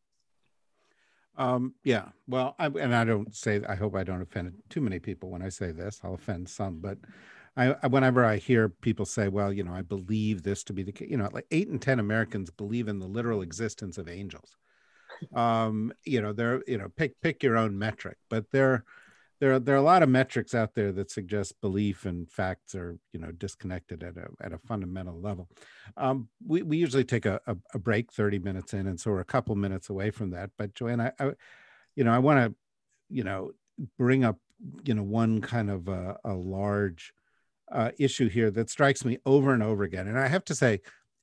Um, 1.37 1.75
yeah, 1.83 2.11
well, 2.29 2.55
I, 2.59 2.67
and 2.67 2.95
I 2.95 3.05
don't 3.05 3.35
say, 3.35 3.61
I 3.69 3.75
hope 3.75 3.97
I 3.97 4.05
don't 4.05 4.23
offend 4.23 4.55
too 4.69 4.81
many 4.81 4.99
people 4.99 5.31
when 5.31 5.43
I 5.43 5.49
say 5.49 5.73
this. 5.73 6.01
I'll 6.05 6.15
offend 6.15 6.49
some, 6.49 6.79
but 6.79 6.99
I, 7.57 7.71
whenever 7.89 8.25
I 8.25 8.37
hear 8.37 8.69
people 8.69 9.05
say, 9.05 9.29
well, 9.29 9.53
you 9.53 9.65
know, 9.65 9.75
I 9.75 9.83
believe 9.83 10.43
this 10.43 10.63
to 10.65 10.73
be 10.73 10.83
the 10.83 10.93
case, 10.93 11.11
you 11.11 11.17
know, 11.17 11.29
like 11.33 11.47
eight 11.51 11.69
and 11.69 11.81
10 11.81 11.99
Americans 11.99 12.51
believe 12.51 12.89
in 12.89 12.99
the 12.99 13.07
literal 13.07 13.43
existence 13.43 13.99
of 13.99 14.09
angels. 14.09 14.57
Um, 15.35 15.93
you 16.05 16.21
know, 16.21 16.33
they're, 16.33 16.63
you 16.67 16.79
know, 16.79 16.89
pick, 16.97 17.21
pick 17.21 17.43
your 17.43 17.57
own 17.57 17.79
metric, 17.79 18.19
but 18.29 18.51
they're, 18.51 18.85
there, 19.41 19.59
there 19.59 19.75
are 19.75 19.79
a 19.79 19.83
lot 19.83 20.03
of 20.03 20.09
metrics 20.09 20.55
out 20.55 20.75
there 20.75 20.93
that 20.93 21.11
suggest 21.11 21.61
belief 21.61 22.07
and 22.07 22.31
facts 22.31 22.75
are 22.75 22.97
you 23.13 23.21
know 23.21 23.33
disconnected 23.33 24.03
at 24.03 24.17
a, 24.17 24.29
at 24.41 24.53
a 24.53 24.59
fundamental 24.59 25.21
level. 25.21 25.49
Um, 25.97 26.29
we, 26.47 26.63
we 26.63 26.77
usually 26.77 27.05
take 27.05 27.27
a, 27.27 27.41
a, 27.47 27.57
a, 27.75 27.79
break 27.79 28.13
30 28.13 28.39
minutes 28.39 28.73
in 28.73 28.87
and 28.87 28.99
so 28.99 29.11
we're 29.11 29.21
a 29.21 29.25
couple 29.25 29.55
minutes 29.57 29.91
away 29.91 30.11
from 30.11 30.31
that 30.31 30.51
but 30.57 30.75
joanne 30.75 31.01
i, 31.01 31.13
I 31.19 31.33
you 31.97 32.05
know 32.05 32.13
i 32.13 32.19
want 32.19 32.39
to 32.39 32.55
you 33.11 33.25
know 33.25 33.51
bring 33.99 34.25
up 34.25 34.39
you 34.85 34.95
know 34.95 35.03
one 35.03 35.41
kind 35.41 35.71
of 35.71 35.89
a, 35.89 36.17
a 36.25 36.33
large 36.33 37.13
uh, 37.71 37.91
issue 37.99 38.29
here 38.29 38.51
that 38.51 38.71
strikes 38.71 39.05
me 39.05 39.19
over 39.27 39.53
and 39.53 39.63
over 39.63 39.83
again. 39.85 40.07
And 40.07 40.19
i 40.19 40.29
have 40.29 40.45
to 40.47 40.55
say 40.55 40.81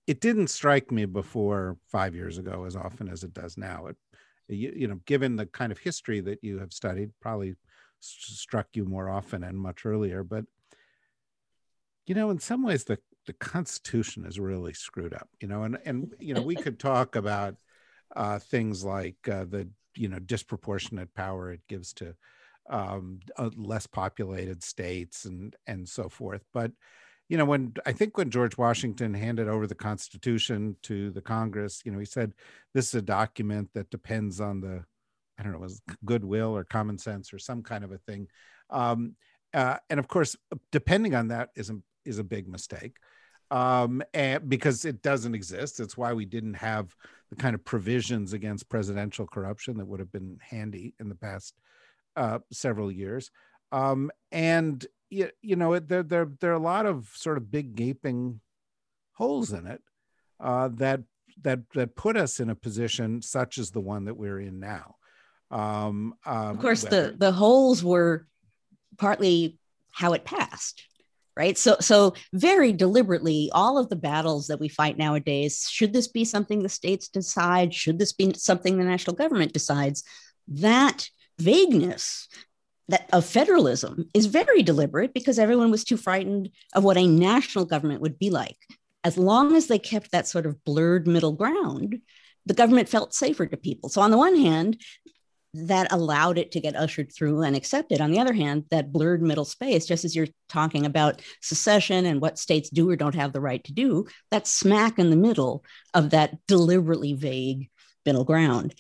it 0.08 0.20
didn't 0.20 0.48
strike 0.48 0.92
me 0.92 1.06
before 1.06 1.78
five 1.88 2.16
years 2.16 2.38
ago 2.38 2.66
as 2.66 2.76
often 2.76 3.08
as 3.08 3.24
it 3.24 3.34
does 3.34 3.58
now 3.58 3.88
it 3.88 3.96
you, 4.48 4.74
you 4.76 4.88
know 4.88 5.00
given 5.06 5.36
the 5.36 5.46
kind 5.46 5.72
of 5.72 5.78
history 5.78 6.20
that 6.20 6.40
you 6.44 6.60
have 6.60 6.74
studied 6.74 7.12
probably 7.22 7.56
struck 8.02 8.68
you 8.74 8.86
more 8.86 9.10
often 9.10 9.44
and 9.44 9.58
much 9.58 9.86
earlier. 9.86 10.24
But 10.24 10.46
you 12.06 12.16
know, 12.16 12.30
in 12.30 12.40
some 12.40 12.64
ways, 12.64 12.84
the 12.84 13.00
the 13.28 13.34
Constitution 13.34 14.26
is 14.26 14.40
really 14.40 14.74
screwed 14.74 15.14
up. 15.14 15.30
You 15.40 15.48
know, 15.48 15.64
and 15.64 15.78
and 15.86 16.14
you 16.20 16.34
know, 16.34 16.42
we 16.42 16.56
could 16.56 16.80
talk 16.80 17.16
about 17.16 17.56
uh, 18.16 18.40
things 18.40 18.84
like 18.84 19.18
uh, 19.30 19.46
the 19.46 19.70
you 19.96 20.10
know 20.10 20.20
disproportionate 20.20 21.14
power 21.14 21.52
it 21.52 21.62
gives 21.68 21.94
to 21.94 22.16
um, 22.70 23.20
uh, 23.38 23.50
less 23.56 23.88
populated 23.88 24.64
states 24.64 25.26
and 25.26 25.56
and 25.68 25.88
so 25.88 26.10
forth. 26.10 26.44
But 26.54 26.72
you 27.32 27.38
know, 27.38 27.46
when 27.46 27.74
I 27.86 27.94
think 27.94 28.18
when 28.18 28.30
George 28.30 28.58
Washington 28.58 29.14
handed 29.14 29.48
over 29.48 29.66
the 29.66 29.74
Constitution 29.74 30.76
to 30.84 31.12
the 31.12 31.22
Congress, 31.22 31.82
you 31.86 31.92
know, 31.94 32.00
he 32.00 32.06
said 32.06 32.34
this 32.74 32.90
is 32.90 32.96
a 32.96 33.02
document 33.02 33.70
that 33.74 33.90
depends 33.90 34.42
on 34.42 34.60
the 34.60 34.84
I 35.40 35.44
don't 35.44 35.54
know, 35.54 35.60
was 35.60 35.82
goodwill 36.04 36.58
or 36.58 36.66
common 36.66 36.98
sense 36.98 37.34
or 37.34 37.40
some 37.40 37.64
kind 37.64 37.86
of 37.86 37.94
a 37.94 38.00
thing. 38.00 38.28
Um, 38.70 39.16
uh, 39.54 39.78
and 39.90 39.98
of 39.98 40.10
course, 40.10 40.36
depending 40.74 41.16
on 41.16 41.30
that 41.30 41.52
is 41.56 41.70
a, 41.70 41.78
is 42.04 42.20
a 42.20 42.24
big 42.24 42.50
mistake 42.50 42.98
um, 43.50 44.04
and 44.14 44.50
because 44.50 44.84
it 44.84 45.02
doesn't 45.02 45.34
exist. 45.34 45.80
It's 45.80 45.96
why 45.96 46.12
we 46.12 46.26
didn't 46.26 46.56
have 46.56 46.94
the 47.30 47.38
kind 47.38 47.56
of 47.56 47.64
provisions 47.64 48.34
against 48.34 48.68
presidential 48.68 49.26
corruption 49.26 49.78
that 49.78 49.88
would 49.88 50.02
have 50.02 50.12
been 50.12 50.38
handy 50.42 50.96
in 51.00 51.08
the 51.08 51.16
past 51.16 51.54
uh, 52.18 52.40
several 52.52 52.92
years. 52.92 53.32
Um, 53.72 54.12
and 54.34 54.86
you, 55.12 55.30
you 55.42 55.56
know, 55.56 55.78
there, 55.78 56.04
there, 56.04 56.28
there 56.40 56.52
are 56.52 56.56
a 56.56 56.60
lot 56.60 56.86
of 56.86 57.10
sort 57.14 57.38
of 57.38 57.52
big 57.52 57.76
gaping 57.76 58.40
holes 59.14 59.52
in 59.52 59.68
it 59.68 59.82
uh, 60.40 60.70
that 60.70 61.02
that 61.44 61.60
that 61.74 61.96
put 61.96 62.18
us 62.18 62.40
in 62.40 62.50
a 62.50 62.56
position 62.56 63.22
such 63.22 63.58
as 63.58 63.72
the 63.72 63.80
one 63.80 64.06
that 64.06 64.16
we're 64.18 64.40
in 64.40 64.60
now. 64.60 64.96
Um, 65.52 66.16
um, 66.26 66.50
of 66.50 66.60
course, 66.60 66.82
the 66.82 67.16
the 67.18 67.32
holes 67.32 67.84
were 67.84 68.26
partly 68.98 69.60
how 69.92 70.14
it 70.14 70.24
passed, 70.24 70.84
right? 71.36 71.58
So 71.58 71.78
so 71.80 72.14
very 72.34 72.74
deliberately, 72.74 73.50
all 73.54 73.78
of 73.78 73.90
the 73.90 73.96
battles 73.96 74.48
that 74.48 74.60
we 74.60 74.70
fight 74.70 74.98
nowadays. 74.98 75.68
Should 75.70 75.94
this 75.94 76.08
be 76.08 76.26
something 76.26 76.64
the 76.64 76.70
states 76.70 77.10
decide? 77.10 77.74
Should 77.74 78.00
this 78.00 78.14
be 78.14 78.34
something 78.34 78.78
the 78.78 78.86
national 78.86 79.16
government 79.16 79.54
decides? 79.54 80.04
That 80.48 81.10
vagueness 81.38 82.28
that 82.92 83.10
of 83.14 83.26
federalism 83.26 84.10
is 84.14 84.26
very 84.26 84.62
deliberate 84.64 85.14
because 85.14 85.40
everyone 85.40 85.72
was 85.72 85.84
too 85.84 85.98
frightened 85.98 86.50
of 86.74 86.84
what 86.84 86.98
a 86.98 87.08
national 87.08 87.66
government 87.66 88.02
would 88.02 88.20
be 88.20 88.30
like. 88.30 88.58
As 89.04 89.18
long 89.18 89.56
as 89.56 89.68
they 89.68 89.80
kept 89.80 90.12
that 90.12 90.28
sort 90.28 90.46
of 90.46 90.64
blurred 90.64 91.08
middle 91.08 91.32
ground, 91.32 92.02
the 92.46 92.54
government 92.54 92.90
felt 92.90 93.14
safer 93.14 93.46
to 93.46 93.58
people. 93.58 93.90
So, 93.90 94.02
on 94.02 94.12
the 94.12 94.18
one 94.18 94.36
hand, 94.36 94.78
that 95.54 95.92
allowed 95.92 96.38
it 96.38 96.52
to 96.52 96.62
get 96.62 96.76
ushered 96.76 97.14
through 97.14 97.42
and 97.42 97.56
accepted. 97.56 98.00
On 98.00 98.12
the 98.12 98.20
other 98.20 98.34
hand, 98.34 98.66
that 98.72 98.92
blurred 98.92 99.22
middle 99.22 99.46
space, 99.46 99.86
just 99.86 100.06
as 100.06 100.16
you're 100.16 100.28
talking 100.48 100.86
about 100.86 101.22
secession 101.42 102.06
and 102.06 102.22
what 102.22 102.40
states 102.40 102.70
do 102.70 102.90
or 102.90 102.96
don't 102.96 103.16
have 103.16 103.34
the 103.34 103.42
right 103.42 103.64
to 103.66 103.74
do, 103.74 104.06
that's 104.30 104.50
smack 104.50 104.98
in 104.98 105.10
the 105.10 105.16
middle 105.16 105.64
of 105.94 106.12
that 106.12 106.36
deliberately 106.48 107.14
vague 107.14 107.70
middle 108.06 108.24
ground. 108.24 108.76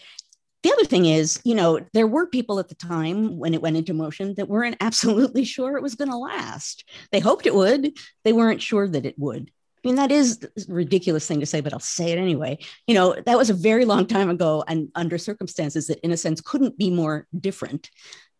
The 0.64 0.72
other 0.72 0.86
thing 0.86 1.06
is, 1.06 1.40
you 1.44 1.56
know, 1.56 1.80
there 1.94 2.08
were 2.08 2.28
people 2.28 2.60
at 2.60 2.70
the 2.70 2.76
time 2.76 3.38
when 3.38 3.54
it 3.54 3.62
went 3.62 3.78
into 3.78 3.94
motion 3.94 4.36
that 4.36 4.48
weren't 4.48 4.78
absolutely 4.82 5.44
sure 5.46 5.78
it 5.78 5.84
was 5.84 5.96
going 5.96 6.12
to 6.12 6.18
last. 6.18 6.88
They 7.12 7.20
hoped 7.20 7.46
it 7.46 7.56
would, 7.56 7.98
they 8.24 8.34
weren't 8.34 8.62
sure 8.62 8.88
that 8.88 9.06
it 9.06 9.18
would. 9.18 9.52
I 9.84 9.88
mean, 9.88 9.96
that 9.96 10.12
is 10.12 10.44
a 10.44 10.72
ridiculous 10.72 11.26
thing 11.26 11.40
to 11.40 11.46
say, 11.48 11.60
but 11.60 11.74
I'll 11.74 11.80
say 11.80 12.12
it 12.12 12.20
anyway. 12.20 12.60
You 12.86 12.94
know, 12.94 13.16
that 13.26 13.38
was 13.38 13.50
a 13.50 13.56
very 13.56 13.86
long 13.86 14.06
time 14.06 14.30
ago 14.30 14.64
and 14.68 14.90
under 14.94 15.18
circumstances 15.18 15.88
that, 15.88 16.00
in 16.02 16.12
a 16.12 16.18
sense, 16.18 16.40
couldn't 16.40 16.78
be 16.78 16.92
more 16.92 17.26
different. 17.40 17.90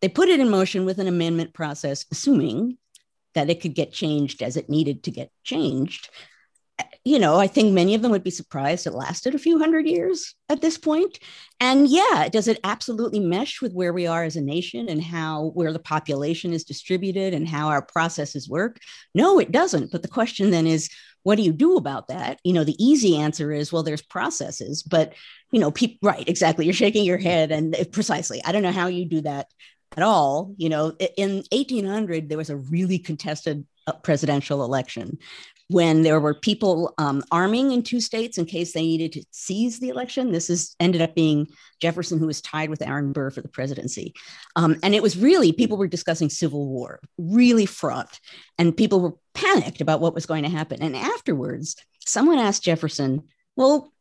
They 0.00 0.08
put 0.08 0.28
it 0.28 0.38
in 0.38 0.48
motion 0.48 0.84
with 0.84 1.00
an 1.00 1.08
amendment 1.08 1.52
process, 1.52 2.06
assuming 2.12 2.78
that 3.34 3.50
it 3.50 3.60
could 3.60 3.74
get 3.74 3.92
changed 3.92 4.40
as 4.42 4.56
it 4.56 4.70
needed 4.70 5.02
to 5.04 5.10
get 5.10 5.32
changed. 5.42 6.10
You 7.04 7.18
know, 7.18 7.36
I 7.36 7.48
think 7.48 7.72
many 7.72 7.94
of 7.94 8.02
them 8.02 8.12
would 8.12 8.22
be 8.22 8.30
surprised 8.30 8.86
it 8.86 8.92
lasted 8.92 9.34
a 9.34 9.38
few 9.38 9.58
hundred 9.58 9.86
years 9.86 10.34
at 10.48 10.60
this 10.60 10.78
point. 10.78 11.18
And 11.58 11.88
yeah, 11.88 12.28
does 12.30 12.46
it 12.46 12.60
absolutely 12.62 13.18
mesh 13.18 13.60
with 13.60 13.72
where 13.72 13.92
we 13.92 14.06
are 14.06 14.22
as 14.22 14.36
a 14.36 14.40
nation 14.40 14.88
and 14.88 15.02
how 15.02 15.50
where 15.54 15.72
the 15.72 15.80
population 15.80 16.52
is 16.52 16.64
distributed 16.64 17.34
and 17.34 17.48
how 17.48 17.68
our 17.68 17.82
processes 17.82 18.48
work? 18.48 18.78
No, 19.14 19.40
it 19.40 19.50
doesn't. 19.50 19.90
But 19.90 20.02
the 20.02 20.08
question 20.08 20.50
then 20.50 20.66
is, 20.66 20.90
what 21.24 21.36
do 21.36 21.42
you 21.42 21.52
do 21.52 21.76
about 21.76 22.08
that? 22.08 22.40
You 22.44 22.52
know, 22.52 22.64
the 22.64 22.84
easy 22.84 23.16
answer 23.16 23.52
is, 23.52 23.72
well, 23.72 23.82
there's 23.82 24.02
processes, 24.02 24.82
but 24.82 25.14
you 25.50 25.60
know, 25.60 25.70
people, 25.70 26.08
right, 26.08 26.28
exactly. 26.28 26.64
You're 26.64 26.74
shaking 26.74 27.04
your 27.04 27.18
head, 27.18 27.52
and 27.52 27.76
precisely, 27.92 28.42
I 28.44 28.52
don't 28.52 28.62
know 28.62 28.72
how 28.72 28.86
you 28.86 29.04
do 29.04 29.20
that 29.22 29.48
at 29.96 30.02
all. 30.02 30.54
You 30.56 30.68
know, 30.68 30.96
in 31.16 31.44
1800, 31.52 32.28
there 32.28 32.38
was 32.38 32.50
a 32.50 32.56
really 32.56 32.98
contested 32.98 33.66
uh, 33.86 33.92
presidential 33.92 34.64
election 34.64 35.18
when 35.72 36.02
there 36.02 36.20
were 36.20 36.34
people 36.34 36.94
um, 36.98 37.22
arming 37.30 37.72
in 37.72 37.82
two 37.82 38.00
states 38.00 38.38
in 38.38 38.44
case 38.44 38.72
they 38.72 38.82
needed 38.82 39.12
to 39.12 39.24
seize 39.30 39.80
the 39.80 39.88
election. 39.88 40.30
This 40.30 40.50
is 40.50 40.76
ended 40.78 41.00
up 41.00 41.14
being 41.14 41.48
Jefferson, 41.80 42.18
who 42.18 42.26
was 42.26 42.40
tied 42.40 42.70
with 42.70 42.82
Aaron 42.82 43.12
Burr 43.12 43.30
for 43.30 43.40
the 43.40 43.48
presidency. 43.48 44.14
Um, 44.54 44.78
and 44.82 44.94
it 44.94 45.02
was 45.02 45.16
really 45.16 45.52
people 45.52 45.78
were 45.78 45.88
discussing 45.88 46.28
civil 46.30 46.68
war, 46.68 47.00
really 47.18 47.66
fraught, 47.66 48.20
and 48.58 48.76
people 48.76 49.00
were 49.00 49.14
panicked 49.34 49.80
about 49.80 50.00
what 50.00 50.14
was 50.14 50.26
going 50.26 50.44
to 50.44 50.50
happen. 50.50 50.82
And 50.82 50.94
afterwards, 50.94 51.76
someone 52.00 52.38
asked 52.38 52.62
Jefferson, 52.62 53.22
"Well, 53.56 53.92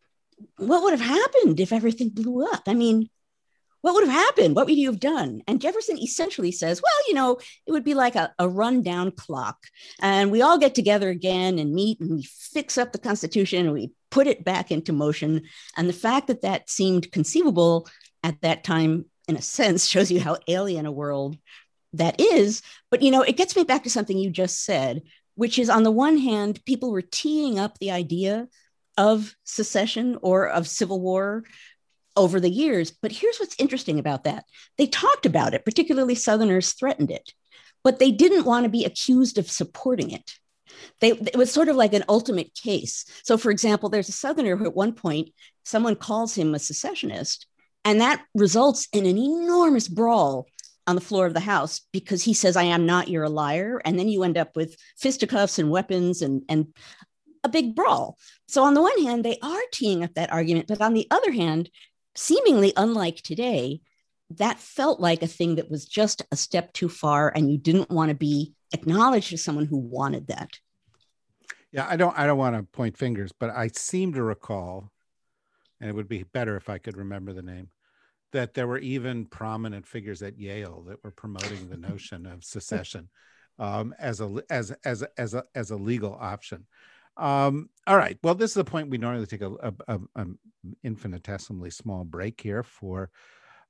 what 0.57 0.83
would 0.83 0.91
have 0.91 1.01
happened 1.01 1.59
if 1.59 1.71
everything 1.71 2.09
blew 2.09 2.45
up?" 2.45 2.63
I 2.67 2.73
mean, 2.73 3.09
what 3.81 3.95
would 3.95 4.07
have 4.07 4.13
happened? 4.13 4.55
What 4.55 4.67
would 4.67 4.75
you 4.77 4.89
have 4.89 4.99
done? 4.99 5.41
And 5.47 5.59
Jefferson 5.59 5.97
essentially 5.97 6.51
says, 6.51 6.81
well, 6.81 7.07
you 7.07 7.13
know, 7.13 7.39
it 7.65 7.71
would 7.71 7.83
be 7.83 7.93
like 7.95 8.15
a, 8.15 8.33
a 8.37 8.47
rundown 8.47 9.11
clock. 9.11 9.57
And 9.99 10.31
we 10.31 10.41
all 10.41 10.57
get 10.57 10.75
together 10.75 11.09
again 11.09 11.57
and 11.57 11.73
meet 11.73 11.99
and 11.99 12.11
we 12.11 12.23
fix 12.23 12.77
up 12.77 12.91
the 12.91 12.99
Constitution 12.99 13.65
and 13.65 13.73
we 13.73 13.91
put 14.11 14.27
it 14.27 14.43
back 14.43 14.71
into 14.71 14.93
motion. 14.93 15.43
And 15.75 15.89
the 15.89 15.93
fact 15.93 16.27
that 16.27 16.41
that 16.41 16.69
seemed 16.69 17.11
conceivable 17.11 17.87
at 18.23 18.39
that 18.41 18.63
time, 18.63 19.05
in 19.27 19.35
a 19.35 19.41
sense, 19.41 19.87
shows 19.87 20.11
you 20.11 20.19
how 20.19 20.37
alien 20.47 20.85
a 20.85 20.91
world 20.91 21.37
that 21.93 22.21
is. 22.21 22.61
But, 22.91 23.01
you 23.01 23.11
know, 23.11 23.23
it 23.23 23.37
gets 23.37 23.55
me 23.55 23.63
back 23.63 23.83
to 23.83 23.89
something 23.89 24.17
you 24.17 24.29
just 24.29 24.63
said, 24.63 25.01
which 25.35 25.57
is 25.57 25.69
on 25.69 25.83
the 25.83 25.91
one 25.91 26.17
hand, 26.17 26.63
people 26.65 26.91
were 26.91 27.01
teeing 27.01 27.57
up 27.57 27.79
the 27.79 27.91
idea 27.91 28.47
of 28.97 29.35
secession 29.43 30.17
or 30.21 30.47
of 30.47 30.67
civil 30.67 30.99
war 30.99 31.43
over 32.15 32.39
the 32.39 32.49
years. 32.49 32.91
But 32.91 33.11
here's 33.11 33.37
what's 33.37 33.59
interesting 33.59 33.99
about 33.99 34.23
that 34.25 34.45
they 34.77 34.87
talked 34.87 35.25
about 35.25 35.53
it, 35.53 35.65
particularly 35.65 36.15
Southerners 36.15 36.73
threatened 36.73 37.11
it, 37.11 37.33
but 37.83 37.99
they 37.99 38.11
didn't 38.11 38.45
want 38.45 38.63
to 38.65 38.69
be 38.69 38.85
accused 38.85 39.37
of 39.37 39.49
supporting 39.49 40.11
it. 40.11 40.31
They, 40.99 41.11
it 41.11 41.35
was 41.35 41.51
sort 41.51 41.67
of 41.67 41.75
like 41.75 41.93
an 41.93 42.05
ultimate 42.09 42.53
case. 42.55 43.05
So, 43.23 43.37
for 43.37 43.51
example, 43.51 43.89
there's 43.89 44.09
a 44.09 44.13
Southerner 44.13 44.55
who 44.55 44.65
at 44.65 44.75
one 44.75 44.93
point 44.93 45.29
someone 45.63 45.95
calls 45.95 46.35
him 46.35 46.55
a 46.55 46.59
secessionist, 46.59 47.47
and 47.83 48.01
that 48.01 48.23
results 48.35 48.87
in 48.93 49.05
an 49.05 49.17
enormous 49.17 49.87
brawl 49.87 50.47
on 50.87 50.95
the 50.95 51.01
floor 51.01 51.25
of 51.25 51.33
the 51.33 51.39
House 51.39 51.81
because 51.91 52.23
he 52.23 52.33
says, 52.33 52.55
I 52.55 52.63
am 52.63 52.85
not, 52.85 53.07
you're 53.07 53.23
a 53.23 53.29
liar. 53.29 53.81
And 53.85 53.97
then 53.97 54.07
you 54.07 54.23
end 54.23 54.37
up 54.37 54.55
with 54.55 54.75
fisticuffs 54.97 55.59
and 55.59 55.69
weapons 55.69 56.21
and, 56.21 56.43
and 56.49 56.67
a 57.43 57.49
big 57.49 57.75
brawl. 57.75 58.17
So, 58.47 58.63
on 58.63 58.73
the 58.73 58.81
one 58.81 59.03
hand, 59.03 59.23
they 59.23 59.37
are 59.41 59.61
teeing 59.71 60.03
up 60.03 60.13
that 60.15 60.31
argument, 60.31 60.67
but 60.67 60.81
on 60.81 60.93
the 60.93 61.07
other 61.11 61.31
hand, 61.31 61.69
seemingly 62.15 62.73
unlike 62.75 63.17
today, 63.17 63.81
that 64.37 64.59
felt 64.59 64.99
like 64.99 65.21
a 65.21 65.27
thing 65.27 65.55
that 65.55 65.69
was 65.69 65.85
just 65.85 66.23
a 66.31 66.35
step 66.35 66.73
too 66.73 66.89
far 66.89 67.31
and 67.35 67.51
you 67.51 67.57
didn't 67.57 67.89
want 67.89 68.09
to 68.09 68.15
be 68.15 68.53
acknowledged 68.73 69.33
as 69.33 69.43
someone 69.43 69.65
who 69.65 69.77
wanted 69.77 70.27
that. 70.27 70.59
Yeah, 71.71 71.87
I 71.89 71.95
don't 71.95 72.17
I 72.17 72.25
don't 72.25 72.37
want 72.37 72.55
to 72.55 72.63
point 72.63 72.97
fingers, 72.97 73.31
but 73.37 73.49
I 73.49 73.67
seem 73.67 74.13
to 74.13 74.23
recall 74.23 74.91
and 75.79 75.89
it 75.89 75.93
would 75.93 76.07
be 76.07 76.23
better 76.23 76.55
if 76.55 76.69
I 76.69 76.77
could 76.77 76.97
remember 76.97 77.33
the 77.33 77.41
name 77.41 77.69
that 78.31 78.53
there 78.53 78.67
were 78.67 78.79
even 78.79 79.25
prominent 79.25 79.85
figures 79.85 80.21
at 80.21 80.37
Yale 80.37 80.83
that 80.87 81.03
were 81.03 81.11
promoting 81.11 81.69
the 81.69 81.77
notion 81.89 82.25
of 82.25 82.43
secession 82.43 83.09
um, 83.59 83.93
as 83.99 84.21
a 84.21 84.43
as 84.49 84.71
as 84.85 85.03
as 85.17 85.33
a 85.33 85.43
as 85.55 85.71
a 85.71 85.75
legal 85.75 86.17
option. 86.19 86.65
Um, 87.17 87.69
all 87.87 87.97
right. 87.97 88.17
Well, 88.23 88.35
this 88.35 88.51
is 88.51 88.55
the 88.55 88.63
point 88.63 88.89
we 88.89 88.97
normally 88.97 89.25
take 89.25 89.41
a, 89.41 89.73
a, 89.87 89.99
a, 90.15 90.25
infinitesimally 90.83 91.71
small 91.71 92.03
break 92.03 92.39
here 92.39 92.63
for 92.63 93.09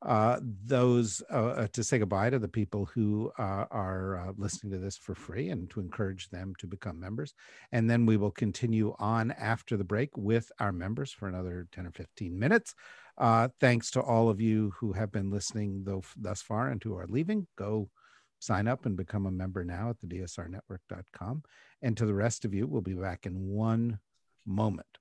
uh, 0.04 0.40
those 0.66 1.22
uh, 1.32 1.50
uh, 1.50 1.68
to 1.74 1.84
say 1.84 2.00
goodbye 2.00 2.30
to 2.30 2.40
the 2.40 2.48
people 2.48 2.86
who 2.86 3.32
uh, 3.38 3.66
are 3.70 4.18
uh, 4.18 4.34
listening 4.36 4.72
to 4.72 4.80
this 4.80 4.98
for 4.98 5.14
free 5.14 5.50
and 5.50 5.70
to 5.70 5.80
encourage 5.80 6.30
them 6.30 6.54
to 6.58 6.66
become 6.66 7.00
members. 7.00 7.36
And 7.72 7.90
then 7.90 8.08
we 8.08 8.18
will 8.18 8.32
continue 8.32 8.96
on 8.98 9.32
after 9.32 9.78
the 9.78 9.84
break 9.84 10.10
with 10.18 10.52
our 10.60 10.72
members 10.72 11.12
for 11.12 11.28
another 11.28 11.68
10 11.72 11.86
or 11.86 11.92
15 11.92 12.38
minutes. 12.38 12.74
Uh, 13.18 13.50
thanks 13.60 13.92
to 13.92 14.02
all 14.02 14.30
of 14.30 14.42
you 14.42 14.74
who 14.80 14.94
have 14.94 15.12
been 15.12 15.30
listening 15.30 15.84
though 15.84 16.04
thus 16.18 16.42
far 16.42 16.70
and 16.70 16.82
who 16.82 16.96
are 16.96 17.08
leaving. 17.08 17.46
Go 17.56 17.90
sign 18.42 18.68
up 18.68 18.86
and 18.86 18.98
become 18.98 19.28
a 19.28 19.32
member 19.32 19.64
now 19.64 19.92
at 19.92 20.00
the 20.00 20.08
dsrnetwork.com. 20.08 21.44
And 21.82 21.96
to 21.96 22.06
the 22.06 22.14
rest 22.14 22.44
of 22.44 22.54
you, 22.54 22.68
we'll 22.68 22.82
be 22.82 22.94
back 22.94 23.26
in 23.26 23.48
one 23.48 24.00
moment. 24.46 24.98